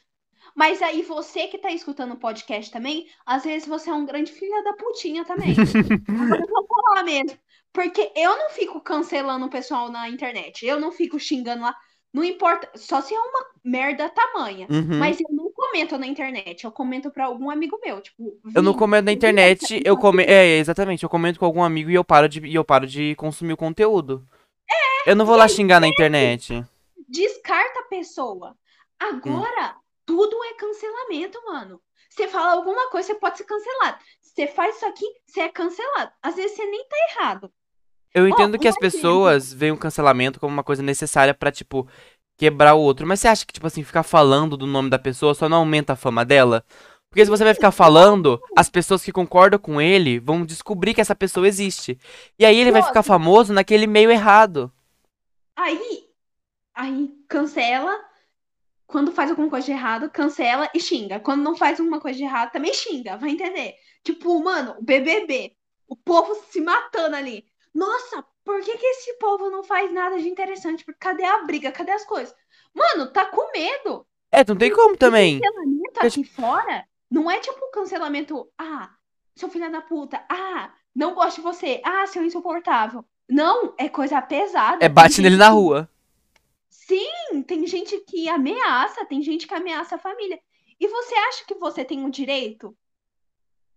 [0.55, 4.33] Mas aí você que tá escutando o podcast também, às vezes você é um grande
[4.33, 5.55] filho da putinha também.
[5.59, 7.37] Eu vou falar mesmo.
[7.73, 10.65] Porque eu não fico cancelando o pessoal na internet.
[10.65, 11.77] Eu não fico xingando lá.
[12.16, 12.66] Não importa.
[12.74, 14.66] Só se é uma merda tamanha.
[14.70, 14.98] Uhum.
[14.98, 16.64] Mas eu não comento na internet.
[16.64, 18.00] Eu comento pra algum amigo meu.
[18.00, 20.31] Tipo, Eu não comento na internet, eu comento.
[20.31, 23.14] É, exatamente, eu comento com algum amigo e eu paro de, e eu paro de
[23.16, 24.26] consumir o conteúdo.
[25.05, 26.64] Eu não vou lá xingar na internet.
[27.07, 28.57] descarta a pessoa.
[29.02, 29.09] Hum.
[29.09, 29.76] Agora,
[30.07, 31.83] tudo é cancelamento, mano.
[32.09, 33.98] Você fala alguma coisa, você pode ser cancelado.
[34.22, 36.12] Você faz isso aqui, você é cancelado.
[36.22, 37.52] Às vezes você nem tá errado.
[38.14, 38.81] Eu entendo que um as exemplo.
[38.81, 41.87] pessoas veem o cancelamento como uma coisa necessária pra, tipo,
[42.37, 43.07] quebrar o outro.
[43.07, 45.95] Mas você acha que, tipo assim, ficar falando do nome da pessoa só não aumenta
[45.95, 46.64] a fama dela?
[47.09, 51.01] Porque se você vai ficar falando, as pessoas que concordam com ele vão descobrir que
[51.01, 51.99] essa pessoa existe.
[52.38, 54.71] E aí ele vai ficar famoso naquele meio errado.
[55.55, 56.05] Aí,
[56.75, 57.99] aí cancela.
[58.87, 61.19] Quando faz alguma coisa de errado, cancela e xinga.
[61.19, 63.16] Quando não faz alguma coisa de errado, também xinga.
[63.16, 63.75] Vai entender?
[64.05, 65.57] Tipo, mano, o BBB.
[65.88, 67.45] O povo se matando ali.
[67.77, 70.83] Nossa, por que que esse povo não faz nada de interessante?
[70.83, 71.71] Porque Cadê a briga?
[71.71, 72.35] Cadê as coisas?
[72.75, 74.07] Mano, tá com medo.
[74.33, 75.39] É, não tem como também.
[75.39, 78.95] cancelamento Porque, aqui fora não é tipo cancelamento, ah,
[79.35, 83.05] seu filho da puta, ah, não gosto de você, ah, seu insuportável.
[83.29, 84.83] Não, é coisa pesada.
[84.83, 85.87] É bate nele na rua.
[86.71, 90.41] Sim, tem gente que ameaça, tem gente que ameaça a família.
[90.81, 92.75] E você acha que você tem o direito?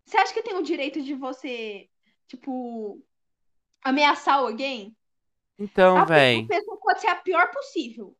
[0.05, 1.89] Você acha que tem o direito de você,
[2.27, 3.03] tipo,
[3.83, 4.95] ameaçar alguém?
[5.59, 6.45] Então, véi.
[6.45, 8.15] a pessoa pode ser a pior possível.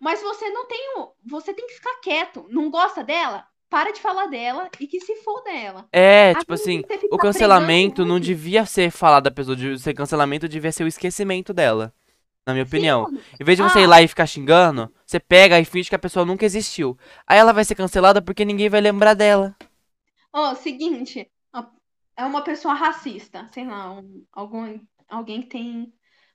[0.00, 1.14] Mas você não tem o.
[1.26, 2.46] Você tem que ficar quieto.
[2.50, 3.46] Não gosta dela?
[3.68, 5.88] Para de falar dela e que se for dela.
[5.92, 10.84] É, tipo assim, o cancelamento não devia ser falar da pessoa, ser cancelamento devia ser
[10.84, 11.92] o esquecimento dela.
[12.46, 13.02] Na minha Sim, opinião.
[13.02, 13.26] mano.
[13.40, 15.96] Em vez de você ir Ah, lá e ficar xingando, você pega e finge que
[15.96, 16.98] a pessoa nunca existiu.
[17.26, 19.56] Aí ela vai ser cancelada porque ninguém vai lembrar dela.
[20.32, 21.30] ó, seguinte.
[21.52, 21.64] ó,
[22.16, 23.48] É uma pessoa racista.
[23.52, 25.92] Sei lá, um- algum, alguém que tem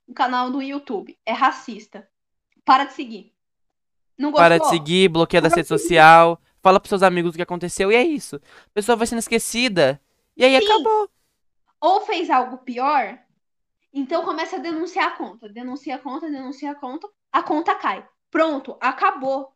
[0.08, 1.20] um canal no YouTube.
[1.26, 2.08] É racista.
[2.66, 3.36] Para de seguir.
[4.18, 4.70] Não Para de gostou?
[4.70, 8.38] seguir, bloqueia da rede social, fala pros seus amigos o que aconteceu e é isso.
[8.38, 10.02] A pessoa vai sendo esquecida.
[10.38, 10.66] E aí Sim.
[10.66, 11.10] acabou.
[11.80, 13.20] Ou fez algo pior,
[13.94, 15.50] então começa a denunciar a conta.
[15.50, 18.08] Denuncia a conta, denuncia a conta, a conta cai.
[18.30, 19.54] Pronto, acabou.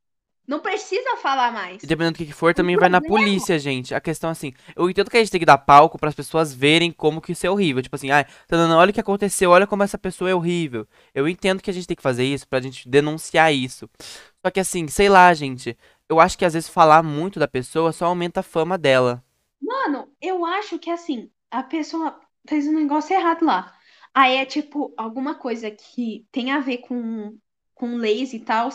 [0.48, 1.84] Não precisa falar mais.
[1.84, 3.94] E dependendo do que que for, O também vai na polícia, gente.
[3.94, 6.92] A questão assim, eu entendo que a gente tem que dar palco pras pessoas verem
[6.92, 7.82] como que isso é horrível.
[7.82, 10.88] Tipo assim, ai, Tanana, olha o que aconteceu, olha como essa pessoa é horrível.
[11.14, 13.90] Eu entendo que a gente tem que fazer isso pra gente denunciar isso.
[14.44, 15.78] Só que assim, sei lá, gente.
[16.08, 19.24] Eu acho que às vezes falar muito da pessoa só aumenta a fama dela.
[19.62, 23.74] Mano, eu acho que assim, a pessoa fez um negócio errado lá.
[24.14, 27.38] Aí é tipo, alguma coisa que tem a ver com,
[27.74, 28.70] com leis e tal.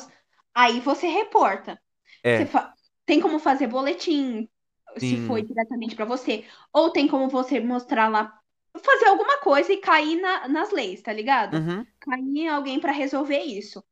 [0.54, 1.80] Aí você reporta.
[2.22, 2.38] É.
[2.38, 2.74] Você fa-
[3.06, 4.48] Tem como fazer boletim,
[4.96, 5.26] se Sim.
[5.26, 6.44] foi diretamente pra você.
[6.72, 8.38] Ou tem como você mostrar lá,
[8.78, 11.56] fazer alguma coisa e cair na- nas leis, tá ligado?
[11.56, 11.86] Uhum.
[11.98, 13.82] cair em alguém pra resolver isso.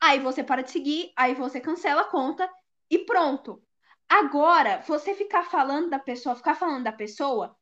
[0.00, 2.50] Aí você para de seguir, aí você cancela a conta
[2.90, 3.62] e pronto.
[4.08, 7.56] Agora, você ficar falando da pessoa, ficar falando da pessoa,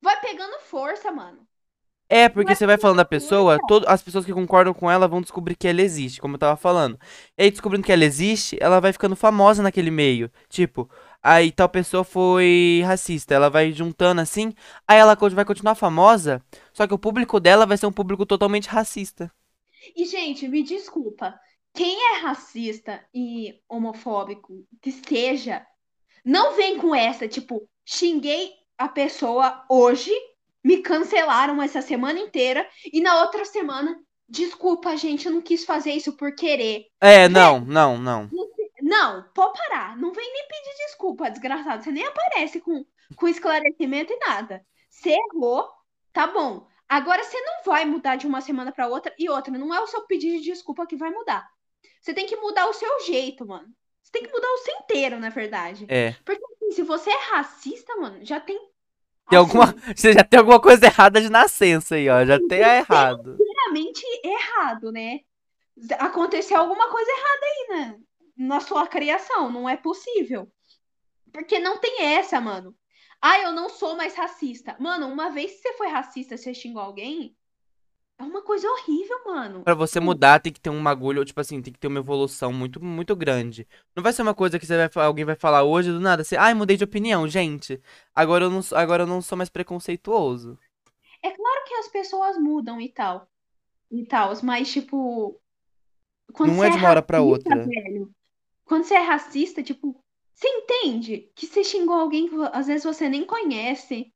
[0.00, 1.46] vai pegando força, mano.
[2.08, 3.66] É, porque Mas você vai falando da pessoa, coisa.
[3.66, 6.56] todo, as pessoas que concordam com ela vão descobrir que ela existe, como eu tava
[6.56, 6.98] falando.
[7.36, 10.30] E aí, descobrindo que ela existe, ela vai ficando famosa naquele meio.
[10.48, 10.88] Tipo,
[11.22, 14.52] aí tal pessoa foi racista, ela vai juntando assim,
[14.86, 18.68] aí ela vai continuar famosa, só que o público dela vai ser um público totalmente
[18.68, 19.32] racista.
[19.96, 21.38] E, gente, me desculpa.
[21.72, 25.66] Quem é racista e homofóbico que seja,
[26.24, 30.12] não vem com essa, tipo, xinguei a pessoa hoje,
[30.64, 35.92] me cancelaram essa semana inteira, e na outra semana, desculpa, gente, eu não quis fazer
[35.92, 36.86] isso por querer.
[37.00, 38.30] É, não, não, não.
[38.80, 39.96] Não, pode parar.
[39.96, 41.82] Não vem nem pedir desculpa, desgraçado.
[41.82, 42.84] Você nem aparece com,
[43.16, 44.64] com esclarecimento e nada.
[44.90, 45.68] Você errou,
[46.12, 46.66] tá bom.
[46.88, 49.56] Agora você não vai mudar de uma semana pra outra e outra.
[49.56, 51.48] Não é o seu pedido de desculpa que vai mudar.
[52.00, 53.68] Você tem que mudar o seu jeito, mano.
[54.02, 55.86] Você tem que mudar o seu inteiro, na verdade.
[55.88, 56.12] É.
[56.24, 58.60] Porque assim, se você é racista, mano, já tem.
[59.28, 63.36] Tem alguma, você já tem alguma coisa errada de nascença aí, ó, já tem errado.
[63.38, 65.20] Realmente errado, né?
[65.98, 67.98] Aconteceu alguma coisa errada aí, né?
[68.36, 69.50] Na sua criação.
[69.50, 70.50] Não é possível.
[71.32, 72.76] Porque não tem essa, mano.
[73.20, 74.76] Ah, eu não sou mais racista.
[74.78, 77.34] Mano, uma vez que você foi racista, você xingou alguém,
[78.18, 79.62] é uma coisa horrível, mano.
[79.62, 82.52] Pra você mudar, tem que ter um bagulho, tipo assim, tem que ter uma evolução
[82.52, 83.66] muito, muito grande.
[83.94, 86.36] Não vai ser uma coisa que você vai, alguém vai falar hoje do nada, assim,
[86.36, 87.80] ai, mudei de opinião, gente.
[88.14, 90.58] Agora eu não, sou- agora eu não sou mais preconceituoso.
[91.22, 93.26] É claro que as pessoas mudam e tal.
[93.90, 95.40] E tal, mas tipo.
[96.40, 97.64] Não é de uma hora pra outra.
[97.64, 98.10] velho,
[98.64, 99.96] quando você é racista, tipo,
[100.34, 104.12] você entende que você xingou alguém que às vezes você nem conhece.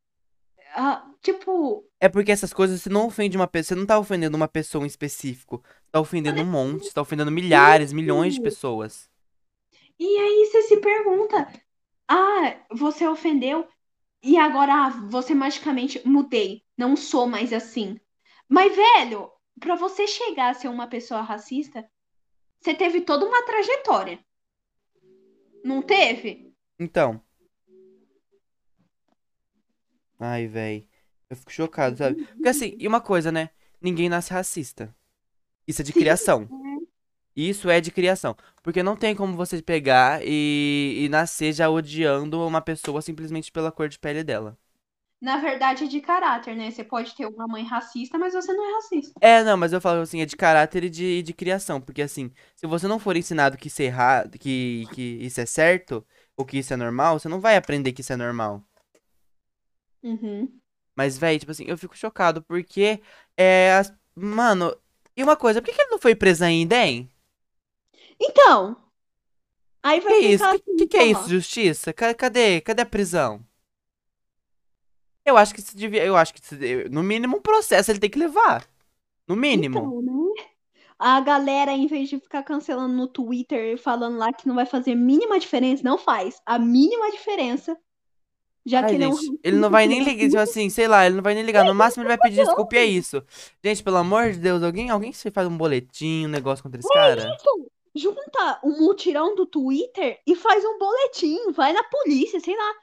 [0.75, 4.37] Ah, tipo, É porque essas coisas, você não ofende uma pessoa, você não tá ofendendo
[4.37, 5.63] uma pessoa em específico.
[5.91, 9.11] Tá ofendendo um monte, você tá ofendendo milhares, milhões de pessoas.
[9.99, 11.49] E aí você se pergunta:
[12.07, 13.67] ah, você ofendeu
[14.23, 17.99] e agora ah, você magicamente mudei, não sou mais assim.
[18.49, 21.85] Mas, velho, pra você chegar a ser uma pessoa racista,
[22.61, 24.19] você teve toda uma trajetória.
[25.65, 26.55] Não teve?
[26.79, 27.21] Então.
[30.19, 30.89] Ai, véi.
[31.31, 32.25] Eu fico chocado, sabe?
[32.25, 33.51] Porque assim, e uma coisa, né?
[33.81, 34.95] Ninguém nasce racista.
[35.67, 36.49] Isso é de criação.
[37.37, 38.37] Isso é de criação.
[38.63, 43.71] Porque não tem como você pegar e, e nascer já odiando uma pessoa simplesmente pela
[43.71, 44.59] cor de pele dela.
[45.21, 46.71] Na verdade, é de caráter, né?
[46.71, 49.13] Você pode ter uma mãe racista, mas você não é racista.
[49.21, 51.81] É, não, mas eu falo assim, é de caráter e de, de criação.
[51.81, 55.47] Porque assim, se você não for ensinado que isso é errado, que, que isso é
[55.47, 58.65] certo, ou que isso é normal, você não vai aprender que isso é normal.
[60.03, 60.58] Uhum.
[60.99, 63.01] Mas, véi, tipo assim, eu fico chocado porque
[63.37, 63.73] é.
[63.75, 64.77] as- Mano,
[65.17, 67.09] e uma coisa, por que, que ele não foi preso ainda, hein?
[68.21, 68.77] Então,
[69.83, 70.49] aí Que vai isso?
[70.49, 71.07] ficar Que, assim, que que é pô.
[71.07, 71.93] isso, justiça?
[71.93, 72.61] Ca- Cadê?
[72.61, 73.45] Cadê a prisão?
[75.25, 76.05] Eu acho que se devia.
[76.05, 78.67] Eu acho que se- no mínimo um processo ele tem que levar.
[79.29, 79.93] No mínimo.
[79.93, 80.13] Então, né?
[80.99, 84.67] A galera, em vez de ficar cancelando no Twitter e falando lá que não vai
[84.67, 87.79] fazer mínima diferença, não faz a mínima diferença.
[88.67, 90.87] Já Ai, que ele é um gente, ele não vai nem ligar, tipo assim, sei
[90.87, 91.65] lá, ele não vai nem ligar.
[91.65, 93.23] No máximo ele vai pedir desculpa e é isso.
[93.65, 96.89] Gente, pelo amor de Deus, alguém, alguém se faz um boletim, um negócio contra esse
[96.89, 97.37] cara?
[97.95, 102.75] junta o mutirão do Twitter e faz um boletim, vai na polícia, sei lá.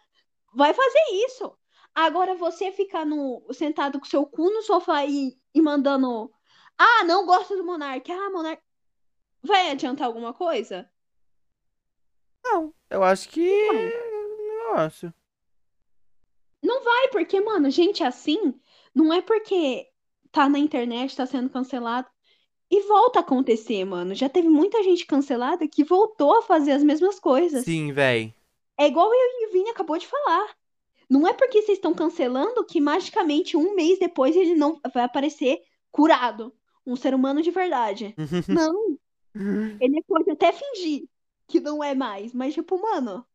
[0.53, 1.57] Vai fazer isso.
[1.93, 6.31] Agora você ficar no, sentado com seu cu no sofá e, e mandando.
[6.77, 8.11] Ah, não gosto do Monark.
[8.11, 8.61] Ah, Monark.
[9.41, 10.89] Vai adiantar alguma coisa?
[12.43, 13.69] Não, eu acho que.
[14.67, 15.13] Negócio.
[16.65, 18.53] Não vai, porque, mano, gente assim,
[18.93, 19.87] não é porque
[20.31, 22.07] tá na internet, tá sendo cancelado.
[22.69, 24.15] E volta a acontecer, mano.
[24.15, 27.63] Já teve muita gente cancelada que voltou a fazer as mesmas coisas.
[27.63, 28.33] Sim, véi.
[28.77, 30.55] É igual eu e o Vini acabou de falar.
[31.07, 35.61] Não é porque vocês estão cancelando que magicamente um mês depois ele não vai aparecer
[35.91, 36.51] curado.
[36.85, 38.15] Um ser humano de verdade.
[38.49, 38.97] Não,
[39.79, 41.07] ele pode até fingir.
[41.47, 42.33] que não é mais.
[42.33, 43.25] Mas, tipo, mano,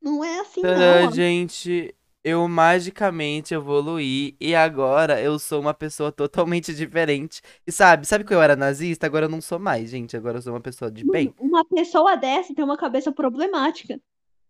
[0.00, 1.08] não é assim, Tadã, não.
[1.08, 1.10] ó.
[1.10, 7.42] gente, eu magicamente evoluí e agora eu sou uma pessoa totalmente diferente.
[7.66, 9.06] E sabe, sabe que eu era nazista?
[9.06, 10.16] Agora eu não sou mais, gente.
[10.16, 11.34] Agora eu sou uma pessoa de bem.
[11.38, 14.00] Uma pessoa dessa tem uma cabeça problemática.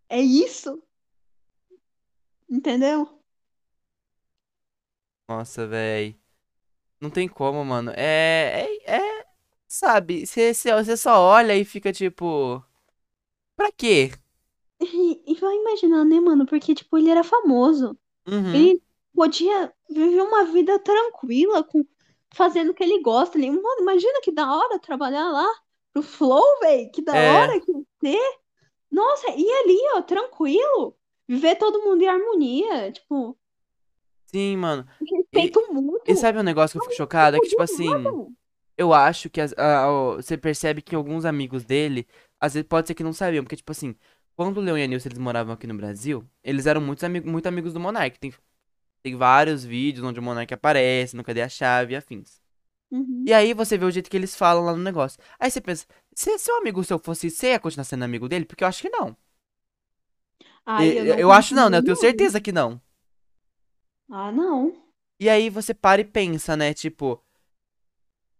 [0.09, 0.81] É isso?
[2.49, 3.09] Entendeu?
[5.27, 6.15] Nossa, véi.
[7.01, 7.91] Não tem como, mano.
[7.95, 9.25] É, é, é,
[9.67, 12.63] sabe, você só olha e fica tipo,
[13.55, 14.11] pra quê?
[15.43, 16.45] E, e vai imaginar, né, mano?
[16.45, 17.97] Porque, tipo, ele era famoso.
[18.27, 18.53] Uhum.
[18.53, 21.85] Ele podia viver uma vida tranquila, com,
[22.33, 23.37] fazendo o que ele gosta.
[23.37, 25.47] Ele, mano, imagina que da hora trabalhar lá
[25.93, 26.91] pro Flow, velho.
[26.91, 28.19] Que da É, hora que ter.
[28.91, 30.97] Nossa, e ali, ó, tranquilo.
[31.27, 32.91] Viver todo mundo em harmonia.
[32.91, 33.37] Tipo,
[34.27, 34.87] sim, mano.
[34.99, 35.59] E, respeito
[36.07, 36.15] e mútuo.
[36.15, 37.37] sabe um negócio que eu fico chocado?
[37.37, 38.13] É que, tipo assim,
[38.77, 42.07] eu acho que as- a- a- você percebe que alguns amigos dele,
[42.39, 43.95] às vezes pode ser que não sabiam, porque, tipo assim,
[44.35, 47.31] quando o Leon e a Nilce eles moravam aqui no Brasil, eles eram muitos amigos,
[47.31, 48.19] muito amigos do Monark.
[48.19, 48.33] Tem,
[49.03, 52.41] tem vários vídeos onde o Monark aparece, no Cadê a Chave e afins.
[52.91, 53.23] Uhum.
[53.25, 55.19] E aí você vê o jeito que eles falam lá no negócio.
[55.39, 58.45] Aí você pensa, se seu amigo seu fosse, você ia continuar sendo amigo dele?
[58.45, 59.15] Porque eu acho que não.
[60.65, 61.77] Ai, eu E- não Eu acho não, né?
[61.77, 62.81] Eu tenho certeza que não.
[64.09, 64.73] Ah, não.
[65.19, 66.73] E aí você para e pensa, né?
[66.73, 67.22] Tipo,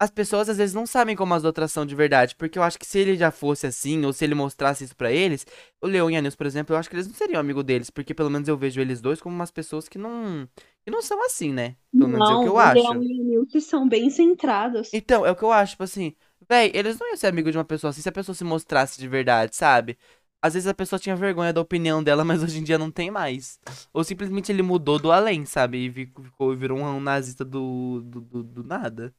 [0.04, 2.36] as pessoas às vezes não sabem como as outras são de verdade.
[2.36, 5.12] Porque eu acho que se ele já fosse assim, ou se ele mostrasse isso pra
[5.12, 5.46] eles,
[5.82, 7.90] o Leon e a Nilce, por exemplo, eu acho que eles não seriam amigo deles.
[7.90, 10.48] Porque pelo menos eu vejo eles dois como umas pessoas que não.
[10.84, 11.76] que não são assim, né?
[11.98, 12.94] Pelo menos é o que Não, eu o acho.
[13.04, 14.90] e o Nilce são bem centrados.
[14.92, 16.16] Então, é o que eu acho, tipo assim,
[16.48, 19.00] véi, eles não iam ser amigos de uma pessoa assim se a pessoa se mostrasse
[19.00, 19.98] de verdade, sabe?
[20.42, 23.10] Às vezes a pessoa tinha vergonha da opinião dela, mas hoje em dia não tem
[23.10, 23.60] mais.
[23.94, 25.86] Ou simplesmente ele mudou do além, sabe?
[25.88, 29.14] E ficou, virou um nazista do, do, do, do nada.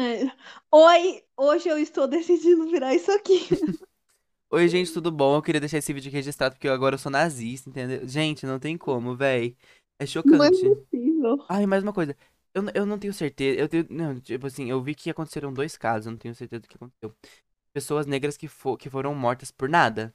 [0.00, 0.32] É.
[0.72, 3.40] Oi, hoje eu estou decidindo virar isso aqui.
[4.50, 5.36] Oi, gente, tudo bom?
[5.36, 8.08] Eu queria deixar esse vídeo aqui registrado porque eu agora sou nazista, entendeu?
[8.08, 9.54] Gente, não tem como, véi.
[9.98, 10.62] É Não é chocante.
[10.64, 11.44] possível.
[11.48, 12.16] Ai, mais uma coisa.
[12.54, 13.60] Eu, eu não tenho certeza.
[13.60, 13.86] Eu tenho.
[13.90, 16.76] Não, tipo assim, eu vi que aconteceram dois casos, eu não tenho certeza do que
[16.76, 17.14] aconteceu.
[17.72, 20.14] Pessoas negras que, fo que foram mortas por nada.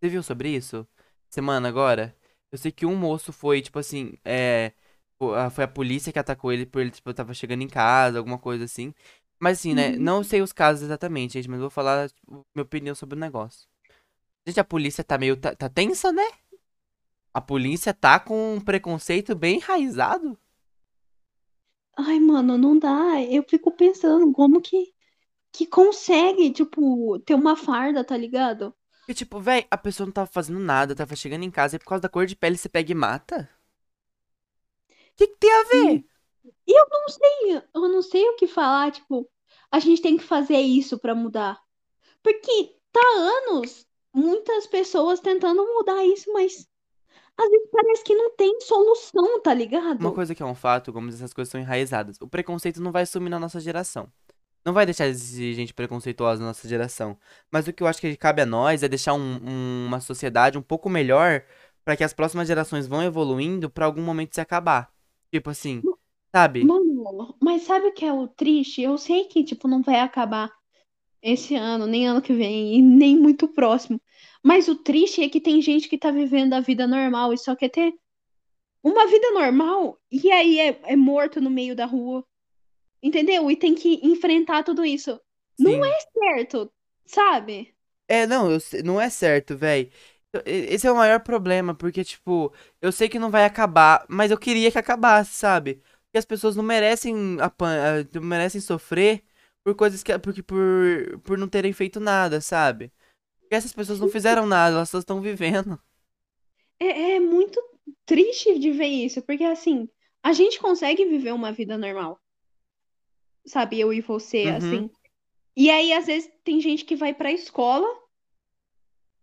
[0.00, 0.86] Você viu sobre isso?
[1.30, 2.16] Semana agora?
[2.52, 4.72] Eu sei que um moço foi, tipo assim, é.
[5.34, 8.38] A- Foi a polícia que atacou ele por ele, tipo, tava chegando em casa, alguma
[8.38, 8.94] coisa assim.
[9.40, 9.92] Mas assim, né?
[9.92, 9.98] Uhum.
[9.98, 13.66] Não sei os casos exatamente, gente, mas vou falar, tipo, minha opinião sobre o negócio.
[14.46, 15.36] Gente, a polícia tá meio.
[15.36, 16.24] Tá, tá tensa, né?
[17.32, 20.36] A polícia tá com um preconceito bem enraizado.
[21.96, 23.22] Ai, mano, não dá.
[23.22, 24.94] Eu fico pensando como que,
[25.52, 28.74] que consegue, tipo, ter uma farda, tá ligado?
[29.00, 31.86] Porque, tipo, véi, a pessoa não tava fazendo nada, tava chegando em casa e por
[31.86, 33.48] causa da cor de pele você pega e mata?
[35.12, 36.04] O que, que tem a ver?
[36.66, 39.28] E eu não sei, eu não sei o que falar, tipo,
[39.70, 41.60] a gente tem que fazer isso pra mudar.
[42.22, 43.18] Porque tá há
[43.52, 46.66] anos muitas pessoas tentando mudar isso, mas
[47.36, 50.12] às vezes parece que não tem solução, tá Uma ligado?
[50.12, 52.16] coisa que é um fato, como essas coisas são enraizadas.
[52.20, 54.10] O preconceito não vai sumir na nossa geração.
[54.64, 57.16] Não vai deixar de existir gente preconceituosa na nossa geração.
[57.50, 60.58] Mas o que eu acho que cabe a nós é deixar um- um- uma sociedade
[60.58, 61.44] um pouco melhor
[61.84, 64.90] pra que as próximas gerações vão evoluindo pra algum momento se acabar.
[65.30, 65.82] Tipo assim,
[66.34, 66.64] sabe?
[66.64, 68.82] Mano, mas sabe o que é o triste?
[68.82, 70.50] Eu sei que, tipo, não vai acabar
[71.22, 74.00] esse ano, nem ano que vem, e nem muito próximo.
[74.42, 77.56] Mas o triste é que tem gente que tá vivendo a vida normal e só
[77.56, 77.92] quer ter
[78.82, 82.24] uma vida normal e aí é, é morto no meio da rua.
[83.02, 83.50] Entendeu?
[83.50, 85.20] E tem que enfrentar tudo isso.
[85.58, 85.84] Não Sim.
[85.84, 86.72] é certo,
[87.04, 87.74] sabe?
[88.08, 89.90] É, não, eu não é certo, véi.
[90.44, 94.38] Esse é o maior problema, porque, tipo, eu sei que não vai acabar, mas eu
[94.38, 95.76] queria que acabasse, sabe?
[96.04, 99.24] Porque as pessoas não merecem, não merecem sofrer
[99.64, 100.58] por coisas que, porque, por,
[101.24, 102.92] por não terem feito nada, sabe?
[103.40, 105.78] Porque essas pessoas não fizeram nada, elas só estão vivendo.
[106.80, 107.60] É, é muito
[108.06, 109.88] triste de ver isso, porque assim,
[110.22, 112.18] a gente consegue viver uma vida normal,
[113.46, 113.78] sabe?
[113.80, 114.90] Eu e você, Uhum, assim.
[115.56, 117.86] E aí, às vezes, tem gente que vai pra escola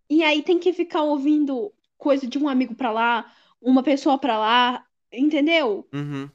[0.09, 4.37] e aí tem que ficar ouvindo coisa de um amigo pra lá, uma pessoa pra
[4.37, 5.89] lá, entendeu?
[5.93, 6.29] uhum.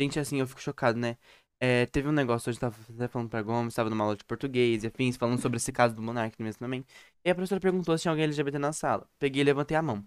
[0.00, 1.18] Gente, assim, eu fico chocado, né?
[1.60, 4.24] É, teve um negócio hoje, eu tava até falando pra Gomes, tava numa aula de
[4.24, 6.84] português e afins, falando sobre esse caso do Monark mesmo também.
[7.24, 9.08] E a professora perguntou se tinha alguém LGBT na sala.
[9.18, 10.04] Peguei e levantei a mão.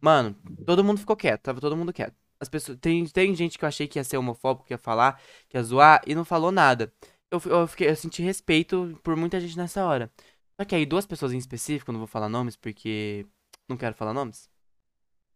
[0.00, 0.36] Mano,
[0.66, 2.16] todo mundo ficou quieto, tava todo mundo quieto.
[2.40, 5.20] As pessoas, tem, tem gente que eu achei que ia ser homofóbico, que ia falar,
[5.48, 6.92] que ia zoar, e não falou nada.
[7.30, 10.12] Eu, eu, fiquei, eu senti respeito por muita gente nessa hora.
[10.60, 13.26] Só que aí duas pessoas em específico, não vou falar nomes porque
[13.66, 14.46] não quero falar nomes,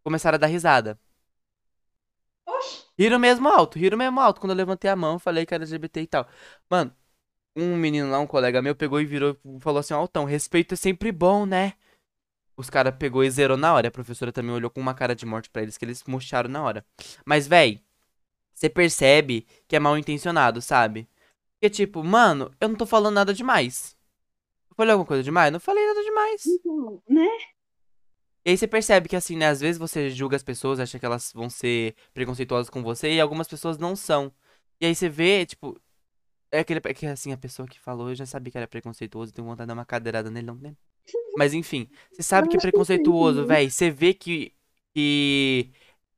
[0.03, 1.01] começaram a dar risada.
[2.47, 2.85] Oxi.
[2.99, 4.39] Riram mesmo alto, riram mesmo alto.
[4.39, 6.29] Quando eu levantei a mão, falei que era LGBT e tal.
[6.69, 6.95] Mano,
[7.57, 10.77] um menino lá, um colega meu, pegou e virou e falou assim, Altão, respeito é
[10.77, 11.73] sempre bom, né?
[12.55, 13.89] Os caras pegou e zerou na hora.
[13.89, 16.63] A professora também olhou com uma cara de morte pra eles, que eles murcharam na
[16.63, 16.85] hora.
[17.25, 17.83] Mas, véi,
[18.55, 21.09] você percebe que é mal intencionado, sabe?
[21.55, 23.94] Porque, tipo, mano, eu não tô falando nada demais.
[24.77, 25.53] Falei alguma coisa demais?
[25.53, 26.47] Não falei nada demais.
[26.47, 27.29] Então, né?
[28.45, 29.49] E aí você percebe que, assim, né?
[29.49, 33.21] Às vezes você julga as pessoas, acha que elas vão ser preconceituosas com você, e
[33.21, 34.33] algumas pessoas não são.
[34.81, 35.81] E aí você vê, tipo.
[36.53, 36.81] É aquele.
[36.85, 39.67] É que, assim, a pessoa que falou, eu já sabia que era preconceituoso, tenho vontade
[39.67, 40.77] de dar uma cadeirada nele, não tem.
[41.39, 43.49] Mas enfim, você sabe que é preconceituoso, entendi.
[43.49, 43.71] véi.
[43.71, 44.53] Você vê que,
[44.95, 45.71] que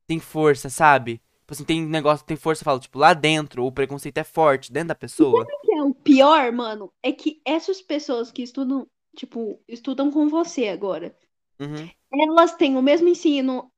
[0.06, 1.22] tem força, sabe?
[1.46, 4.88] Tipo assim, tem negócio, tem força, fala, tipo, lá dentro, o preconceito é forte, dentro
[4.88, 5.44] da pessoa.
[5.44, 8.84] O que é o pior, mano, é que essas pessoas que estudam,
[9.16, 11.16] tipo, estudam com você agora,
[11.60, 11.88] Uhum.
[12.12, 13.70] elas têm o mesmo ensino,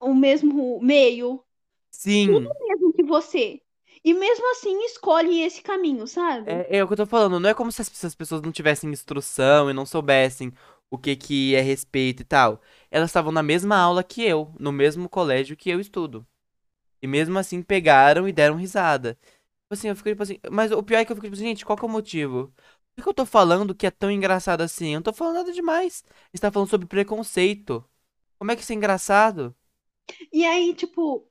[0.00, 1.42] o mesmo meio,
[1.90, 2.28] Sim.
[2.28, 3.60] mesmo que você.
[4.04, 6.48] E mesmo assim escolhem esse caminho, sabe?
[6.48, 8.40] É, é o que eu tô falando, não é como se as, se as pessoas
[8.40, 10.52] não tivessem instrução e não soubessem
[10.88, 12.60] o que que é respeito e tal.
[12.88, 16.24] Elas estavam na mesma aula que eu, no mesmo colégio que eu estudo.
[17.02, 19.14] E mesmo assim pegaram e deram risada.
[19.14, 21.44] Tipo assim, eu fico tipo assim, mas o pior é que eu fico tipo, assim,
[21.46, 22.52] gente, qual que é o motivo?
[22.94, 24.90] Por que eu tô falando que é tão engraçado assim?
[24.92, 26.04] Eu não tô falando nada demais.
[26.32, 27.84] Você tá falando sobre preconceito.
[28.38, 29.54] Como é que isso é engraçado?
[30.32, 31.26] E aí, tipo,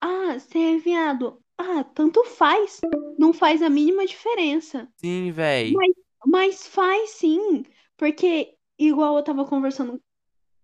[0.00, 1.42] ah, você é viado.
[1.58, 2.80] Ah, tanto faz.
[3.18, 4.88] Não faz a mínima diferença.
[4.96, 5.72] Sim, véi.
[5.72, 5.92] Mas,
[6.26, 7.64] mas faz sim.
[7.96, 10.00] Porque, igual eu tava conversando,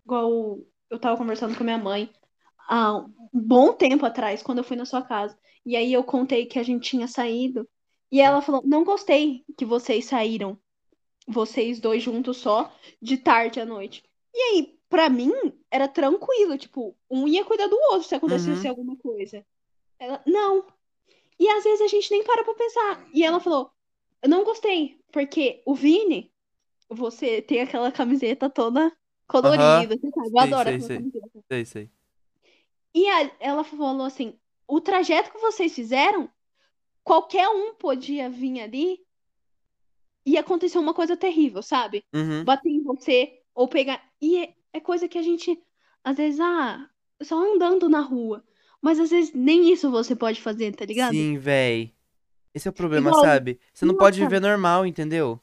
[0.05, 0.59] igual
[0.91, 2.11] eu tava conversando com a minha mãe
[2.69, 5.37] há um bom tempo atrás, quando eu fui na sua casa.
[5.66, 7.69] E aí eu contei que a gente tinha saído.
[8.12, 10.59] E ela falou: Não gostei que vocês saíram,
[11.27, 14.05] vocês dois juntos só, de tarde à noite.
[14.35, 15.33] E aí, pra mim,
[15.71, 16.57] era tranquilo.
[16.59, 18.71] Tipo, um ia cuidar do outro se acontecesse Uhum.
[18.71, 19.45] alguma coisa.
[19.99, 20.66] Ela, não.
[21.39, 23.09] E às vezes a gente nem para pra pensar.
[23.12, 23.71] E ela falou:
[24.23, 26.33] Eu não gostei, porque o Vini,
[26.89, 28.93] você tem aquela camiseta toda
[29.27, 30.27] colorida, você sabe?
[30.27, 30.97] Eu Sei, adoro sei, aquela sei.
[30.99, 31.45] camiseta.
[31.51, 31.91] Sei, sei.
[32.99, 34.36] E a- ela falou assim:
[34.66, 36.28] o trajeto que vocês fizeram,
[37.05, 38.99] qualquer um podia vir ali
[40.26, 42.05] e acontecer uma coisa terrível, sabe?
[42.12, 42.42] Uhum.
[42.44, 44.03] Bater em você ou pegar.
[44.20, 45.57] E é, é coisa que a gente,
[46.03, 46.90] às vezes, ah,
[47.22, 48.44] só andando na rua.
[48.82, 51.14] Mas às vezes nem isso você pode fazer, tá ligado?
[51.14, 51.94] Sim, véi.
[52.53, 53.61] Esse é o problema, Igual, sabe?
[53.72, 55.40] Você não pode nossa, viver normal, entendeu?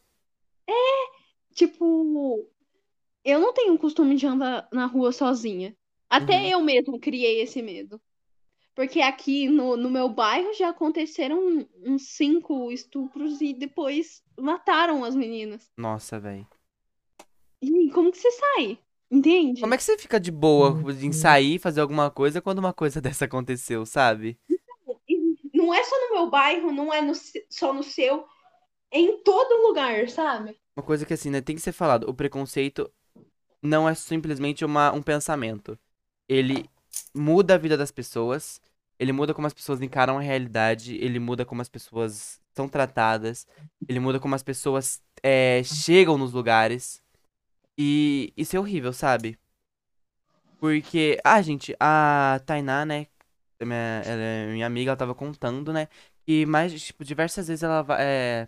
[1.53, 2.45] tipo,
[3.23, 5.73] eu não tenho o costume de andar na rua sozinha.
[6.15, 6.53] Até Uhum.
[6.53, 8.01] eu mesmo criei esse medo.
[8.75, 15.15] Porque aqui no, no meu bairro já aconteceram uns cinco estupros e depois mataram as
[15.15, 15.71] meninas.
[15.77, 16.45] Nossa, véi.
[17.61, 18.79] E como que você sai?
[19.59, 19.73] Como Entende?
[19.73, 23.25] é que você fica de boa em sair, fazer alguma coisa quando uma coisa dessa
[23.25, 24.37] aconteceu, sabe?
[25.53, 27.13] Não é só no meu bairro, não é no
[27.49, 28.27] só no seu,
[28.91, 30.59] é em todo lugar, sabe?
[30.75, 32.09] Uma coisa que assim, né, tem que ser falado.
[32.09, 32.91] O preconceito
[33.63, 35.79] não é simplesmente uma, um pensamento.
[36.27, 36.69] Ele
[37.13, 38.61] muda a vida das pessoas,
[38.99, 43.47] ele muda como as pessoas encaram a realidade, ele muda como as pessoas são tratadas,
[43.87, 47.03] ele muda como as pessoas é, chegam nos lugares.
[47.77, 49.37] E isso é horrível, sabe?
[50.59, 53.07] Porque, ah, gente, a Tainá, né?
[53.61, 55.87] Minha, ela é minha amiga, ela tava contando, né?
[56.25, 57.97] Que mais, tipo, diversas vezes ela vai.
[58.01, 58.47] É,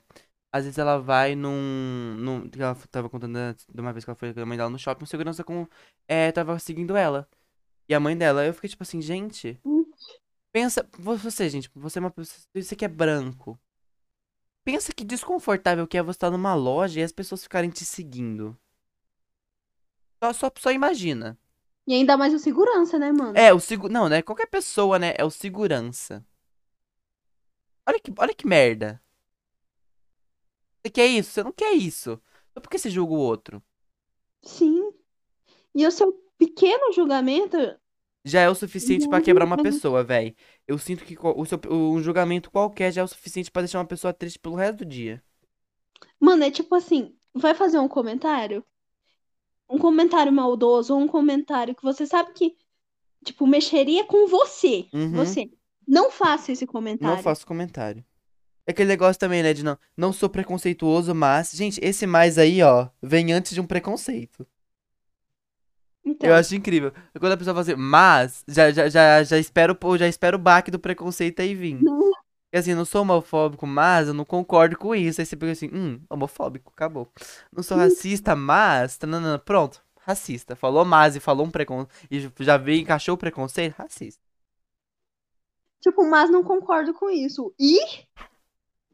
[0.52, 2.16] às vezes ela vai num.
[2.18, 3.38] num ela tava contando
[3.74, 5.68] de uma vez que ela foi com a mãe dela no shopping, segurança com.
[6.08, 7.28] É, tava seguindo ela.
[7.90, 9.60] E a mãe dela, eu fiquei tipo assim, gente.
[10.52, 10.88] Pensa.
[10.98, 12.46] Você, gente, você é uma pessoa.
[12.54, 13.60] Você que é branco.
[14.64, 18.58] Pensa que desconfortável que é você estar numa loja e as pessoas ficarem te seguindo.
[20.22, 21.38] Só, só, só imagina.
[21.86, 23.38] E ainda mais o segurança, né, mano?
[23.38, 23.88] É, o segu...
[23.88, 24.22] Não, né?
[24.22, 25.14] Qualquer pessoa, né?
[25.18, 26.26] É o segurança.
[27.88, 29.02] Olha que, olha que merda.
[30.82, 31.32] Você quer isso?
[31.32, 32.22] Você não quer isso.
[32.52, 33.64] Então por que você julga o outro?
[34.44, 34.92] Sim.
[35.74, 37.58] E o seu pequeno julgamento.
[38.24, 39.70] Já é o suficiente pra quebrar uma ajuda.
[39.72, 40.36] pessoa, véi.
[40.68, 43.86] Eu sinto que o seu, um julgamento qualquer já é o suficiente pra deixar uma
[43.86, 45.24] pessoa triste pelo resto do dia.
[46.20, 48.66] Mano, é tipo assim: vai fazer um comentário?
[49.70, 52.56] Um comentário maldoso ou um comentário que você sabe que,
[53.24, 54.88] tipo, mexeria com você.
[54.94, 55.12] Uhum.
[55.14, 55.50] Você.
[55.88, 57.24] Não faça esse Não comentário.
[57.24, 58.04] faço comentário.
[58.66, 59.54] É aquele negócio também, né?
[59.54, 61.52] De não, não sou preconceituoso, mas.
[61.52, 64.46] Gente, esse mais aí, ó, vem antes de um preconceito.
[66.22, 66.92] Eu Então, acho incrível.
[67.20, 70.72] Quando a pessoa fala assim, mas, já, já, já, já espero, já espero o baque
[70.72, 71.88] do preconceito aí vir.
[72.54, 75.22] assim, não sou homofóbico, mas eu não concordo com isso.
[75.22, 77.12] Aí você fica assim, hum, homofóbico, acabou.
[77.52, 78.98] Não sou racista, mas.
[78.98, 80.56] tananana, Pronto, racista.
[80.56, 81.92] Falou mas e falou um preconceito.
[82.12, 84.22] E já veio, encaixou o preconceito, racista.
[85.82, 87.54] tipo, mas não concordo com isso.
[87.60, 87.80] E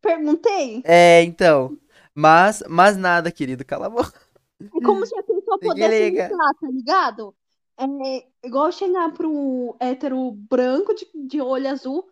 [0.02, 0.84] perguntei?
[0.84, 1.78] É, então.
[2.14, 4.20] Mas, mas nada, querido, cala a boca.
[4.62, 6.30] É como se a pessoa pudesse liga.
[6.30, 7.36] mudar, tá ligado?
[7.78, 12.10] É igual chegar pro hétero branco de, de olho azul.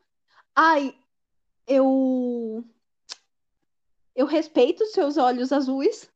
[0.56, 0.96] Ai,
[1.68, 2.64] eu.
[4.16, 6.10] Eu respeito os seus olhos azuis,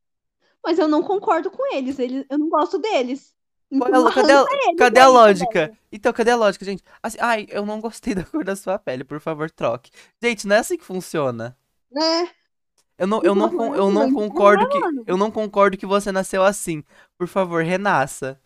[0.63, 1.99] mas eu não concordo com eles.
[1.99, 3.36] eles eu não gosto deles.
[3.71, 5.71] Então a- cadê a, arranca eles cadê a lógica?
[5.91, 6.84] Então, cadê a lógica, gente?
[7.01, 9.91] Assim, ai, eu não gostei da cor da sua pele, por favor, troque.
[10.21, 11.57] Gente, não é assim que funciona.
[11.91, 12.30] Né?
[12.98, 16.43] Eu não, eu não, favor, eu não concordo que, eu não concordo que você nasceu
[16.43, 16.84] assim.
[17.18, 18.39] Por favor, renasça.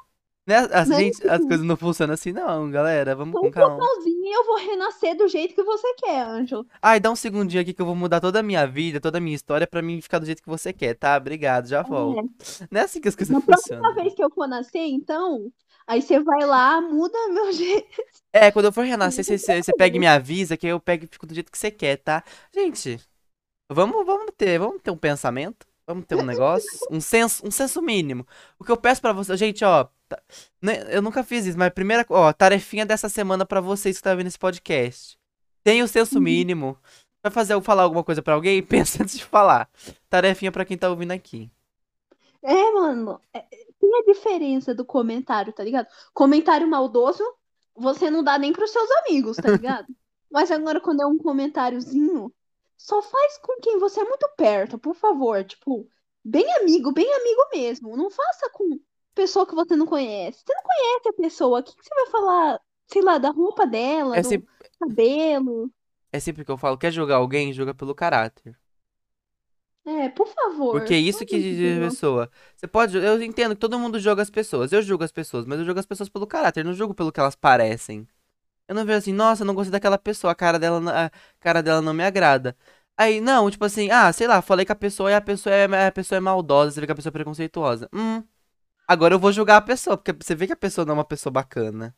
[0.47, 0.57] Né?
[0.71, 0.97] As, Né?
[0.97, 3.15] gente, as coisas não funcionam assim, não, galera.
[3.15, 3.77] Vamos com calma.
[3.85, 6.65] sozinho e eu vou renascer do jeito que você quer, Anjo.
[6.81, 9.21] Ai, dá um segundinho aqui que eu vou mudar toda a minha vida, toda a
[9.21, 11.15] minha história pra mim ficar do jeito que você quer, tá?
[11.17, 12.27] Obrigado, já volto.
[12.71, 13.93] Não é assim que as coisas Na próxima funcionam.
[13.93, 15.51] vez que eu for nascer, então,
[15.85, 18.01] aí você vai lá, muda meu jeito.
[18.33, 21.05] É, quando eu for renascer, você, você, você pega e me avisa que eu pego
[21.05, 22.23] e fico do jeito que você quer, tá?
[22.53, 22.99] Gente,
[23.69, 27.81] vamos, vamos ter, vamos ter um pensamento, vamos ter um negócio, um senso, um senso
[27.81, 28.25] mínimo.
[28.59, 30.21] O que eu peço pra você, gente, ó, tá-
[30.61, 33.99] né, eu nunca fiz isso, mas a primeira, ó, tarefinha dessa semana pra vocês que
[33.99, 35.17] estão vendo esse podcast.
[35.63, 36.77] Tenha o senso mínimo.
[37.21, 38.63] Vai fazer eu falar alguma coisa pra alguém?
[38.63, 39.69] Pensa antes de falar.
[40.09, 41.51] Tarefinha pra quem tá ouvindo aqui.
[42.41, 43.45] É, mano, é-
[43.79, 45.87] tem a diferença do comentário, tá ligado?
[46.13, 47.23] Comentário maldoso,
[47.75, 49.87] você não dá nem pros seus amigos, tá ligado?
[50.31, 52.31] Mas agora, quando é um comentáriozinho,
[52.79, 55.43] só faz com quem você é muito perto, por favor.
[55.43, 55.87] Tipo,
[56.23, 57.97] bem amigo, bem amigo mesmo.
[57.97, 58.79] Não faça com
[59.13, 60.39] pessoa que você não conhece.
[60.45, 63.67] Você não conhece a pessoa, o que que você vai falar, sei lá, da roupa
[63.67, 64.47] dela, É do sempre,
[64.79, 65.69] cabelo?
[66.11, 68.57] é sempre que eu falo, quer julgar alguém, julga pelo caráter.
[69.85, 70.71] É, por favor.
[70.71, 72.31] Porque é isso que diz a pessoa.
[72.55, 72.95] Você pode.
[72.97, 74.71] Eu entendo que todo mundo julga as pessoas.
[74.71, 77.19] Eu julgo as pessoas, mas eu julgo as pessoas pelo caráter, não julgo pelo que
[77.19, 78.07] elas parecem.
[78.69, 81.11] Eu não vejo assim, nossa, eu não gostei daquela pessoa, a cara dela, não- a
[81.41, 82.55] cara dela não me agrada.
[82.97, 85.87] Aí, não, tipo assim, ah, sei lá, falei que a pessoa e a pessoa é,
[85.87, 87.89] a pessoa é maldosa, você vê que a pessoa é preconceituosa.
[87.93, 88.23] Hum.
[88.87, 91.05] Agora eu vou julgar a pessoa, porque você vê que a pessoa não é uma
[91.05, 91.95] pessoa bacana.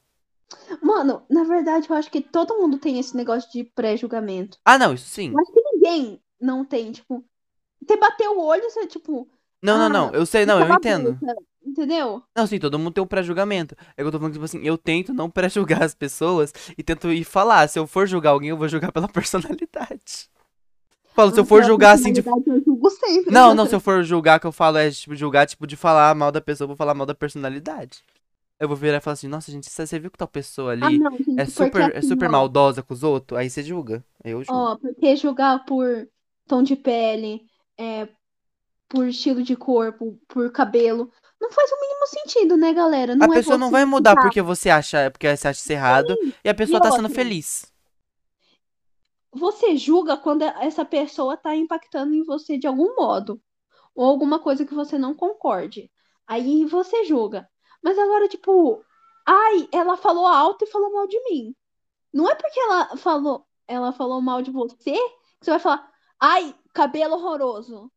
[0.81, 4.57] Mano, na verdade, eu acho que todo mundo tem esse negócio de pré-julgamento.
[4.65, 5.31] Ah, não, isso sim.
[5.31, 7.23] Eu acho que ninguém não tem, tipo,
[7.85, 9.29] você bateu o olho, você, tipo,
[9.61, 11.19] Não, não, ah, não, eu sei, não, eu entendo.
[11.19, 11.35] boca,
[11.65, 12.23] entendeu?
[12.35, 13.75] Não, sim, todo mundo tem um pré-julgamento.
[13.97, 17.11] É que eu tô falando, tipo assim, eu tento não pré-julgar as pessoas e tento
[17.11, 17.67] ir falar.
[17.67, 20.29] Se eu for julgar alguém, eu vou julgar pela personalidade.
[21.13, 22.21] Falo, se eu Ah, for julgar assim de.
[22.23, 23.31] sempre.
[23.31, 26.15] Não, não, se eu for julgar, que eu falo é tipo, julgar, tipo, de falar
[26.15, 27.99] mal da pessoa, eu vou falar mal da personalidade.
[28.59, 30.99] Eu vou virar e falar assim, nossa, gente, você viu que tal pessoa Ah, ali
[30.99, 33.37] não, gente, é super, é assim, super ó, maldosa com os outros?
[33.39, 34.03] Aí você julga.
[34.23, 34.53] Aí eu julgo.
[34.53, 36.07] Ó, porque julgar por
[36.47, 37.41] tom de pele,
[37.77, 38.07] é,
[38.87, 43.15] por estilo de corpo, por cabelo, não faz o mínimo sentido, né, galera?
[43.19, 44.19] A Não é pessoa não vai mudar julgar.
[44.19, 47.09] porque você acha, porque você acha isso errado e a pessoa tá sendo outra?
[47.09, 47.71] feliz.
[49.33, 53.41] Você julga quando essa pessoa tá impactando em você de algum modo,
[53.95, 55.91] ou alguma coisa que você não concorde.
[56.27, 57.49] Aí você julga.
[57.83, 58.83] Mas agora, tipo,
[59.25, 61.55] ai, ela falou alto e falou mal de mim.
[62.13, 66.55] Não é porque ela falou, ela falou mal de você que você vai falar, ai,
[66.73, 67.91] cabelo horroroso.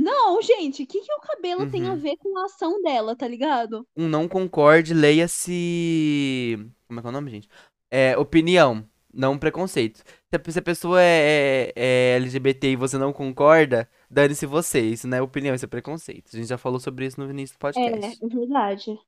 [0.00, 1.98] Não, gente, o que que o cabelo tem a Uhum.
[1.98, 3.84] ver com a ação dela, tá ligado?
[3.96, 6.56] Um não concorde, leia-se.
[6.86, 7.48] Como é que é o nome, gente?
[7.90, 9.98] É, opinião, não preconceito.
[9.98, 14.80] Se a, pessoa é, é- é LGBT e você não concorda, dane-se você.
[14.80, 16.30] Isso não é opinião, isso é preconceito.
[16.32, 18.24] A gente já falou sobre isso no início do É, podcast.
[18.24, 18.98] é verdade.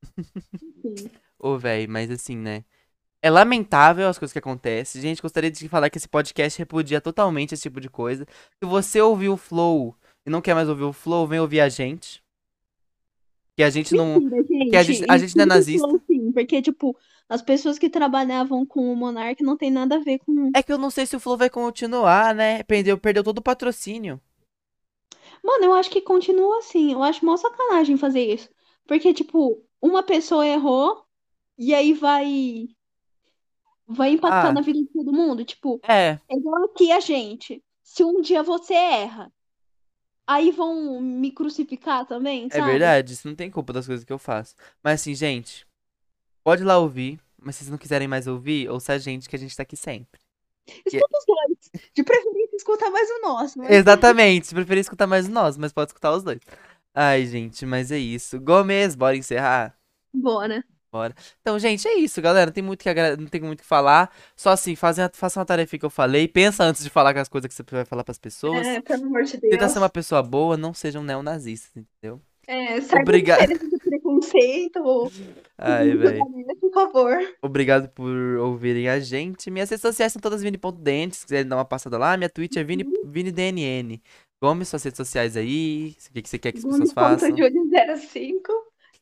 [0.83, 0.95] Sim.
[1.39, 2.65] Ô, véi, mas assim, né?
[3.23, 5.01] É lamentável as coisas que acontecem.
[5.01, 8.27] Gente, gostaria de falar que esse podcast repudia totalmente esse tipo de coisa.
[8.59, 9.95] Se você ouviu o Flow
[10.27, 12.23] e não quer mais ouvir o Flow, vem ouvir a gente.
[13.57, 14.21] Que a gente não.
[14.21, 15.87] Mentira, que a gente- a gente não é Isso nazista.
[15.87, 16.97] falou sim, porque, tipo,
[17.29, 20.51] as pessoas que trabalhavam com o Monark não tem nada a ver com.
[20.55, 22.63] É que eu não sei se o Flow vai continuar, né?
[22.63, 24.21] Perdeu, perdeu todo o patrocínio.
[25.43, 26.93] Mano, eu acho que continua assim.
[26.93, 28.49] Eu acho mó sacanagem fazer isso.
[28.87, 31.05] Porque, tipo, uma pessoa errou
[31.59, 32.69] e aí vai.
[33.87, 34.53] Vai impactar Ah.
[34.53, 35.45] na vida de todo mundo.
[35.45, 37.63] Tipo, É, é igual aqui a gente.
[37.83, 39.33] Se um dia você erra,
[40.33, 42.71] aí vão me crucificar também, é sabe?
[42.71, 43.13] verdade.
[43.13, 44.55] Isso não tem culpa das coisas que eu faço.
[44.83, 45.67] Mas assim, gente,
[46.45, 47.19] pode ir lá ouvir.
[47.43, 49.77] Mas se vocês não quiserem mais ouvir, ouça a gente que a gente tá aqui
[49.77, 50.21] sempre.
[50.87, 51.83] Escuta os dois.
[51.95, 53.59] De preferência, escuta mais o nosso.
[53.59, 54.47] mas- Exatamente.
[54.47, 56.39] Se preferir escutar mais nós, mas pode escutar os dois.
[56.95, 58.39] Ai, gente, mas é isso.
[58.41, 59.75] Gomes, bora encerrar?
[60.13, 60.63] Bora.
[61.41, 62.47] Então, gente, é isso, galera.
[62.47, 64.11] Não tem muito que agra- não tem muito o que falar.
[64.37, 66.27] Só assim, faça, faça uma tarefa que eu falei.
[66.29, 68.67] Pensa antes de falar com as coisas que você vai falar pras pessoas.
[68.67, 69.73] É, pelo amor de Tenta Deus.
[69.73, 72.21] ser uma pessoa boa, não sejam neonazistas, entendeu?
[72.47, 73.47] É, sai Obrigado.
[73.47, 75.13] do preconceito.
[75.57, 76.21] Ai, velho.
[76.61, 77.17] Por favor.
[77.41, 78.11] Obrigado por
[78.41, 79.51] ouvirem a gente.
[79.51, 81.17] Minhas redes sociais são todas vini.dente.
[81.17, 84.01] Se quiserem dar uma passada lá, minha Twitch é vini, vinidnn.
[84.43, 85.95] Gomes, suas redes sociais aí.
[86.09, 87.31] O que, que você quer que as pessoas façam?
[87.31, 88.41] Gomes.júlio05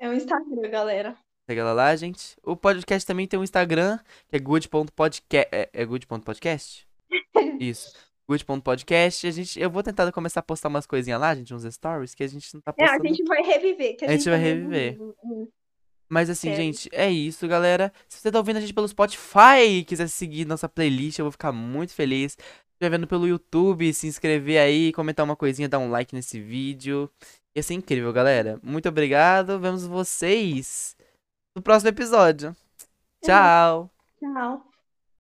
[0.01, 1.16] é o Instagram, galera.
[1.49, 2.37] Pega ela lá, gente.
[2.45, 5.49] O podcast também tem um Instagram, que é good.podcast.
[5.51, 6.87] É, é good.podcast?
[7.59, 7.95] Isso.
[8.29, 9.27] Good.podcast.
[9.27, 12.23] A gente, eu vou tentar começar a postar umas coisinhas lá, gente, uns stories, que
[12.23, 13.03] a gente não tá É, postando.
[13.03, 13.97] a gente vai reviver.
[14.03, 14.93] A, A gente vai tá reviver.
[14.93, 15.15] revivendo.
[16.07, 16.57] Mas assim, Sério.
[16.65, 17.91] gente, é isso, galera.
[18.11, 21.33] Se você tá ouvindo a gente pelo Spotify e quiser seguir nossa playlist, eu vou
[21.33, 22.33] ficar muito feliz.
[22.33, 22.39] Se
[22.75, 27.11] estiver vendo pelo YouTube, se inscrever aí, comentar uma coisinha, dar um like nesse vídeo.
[27.57, 28.61] Ia ser incrível, galera.
[28.63, 29.59] Muito obrigado.
[29.59, 30.95] Vemos vocês
[31.59, 32.57] no próximo episódio.
[33.23, 33.91] Tchau!
[34.21, 34.68] Tchau.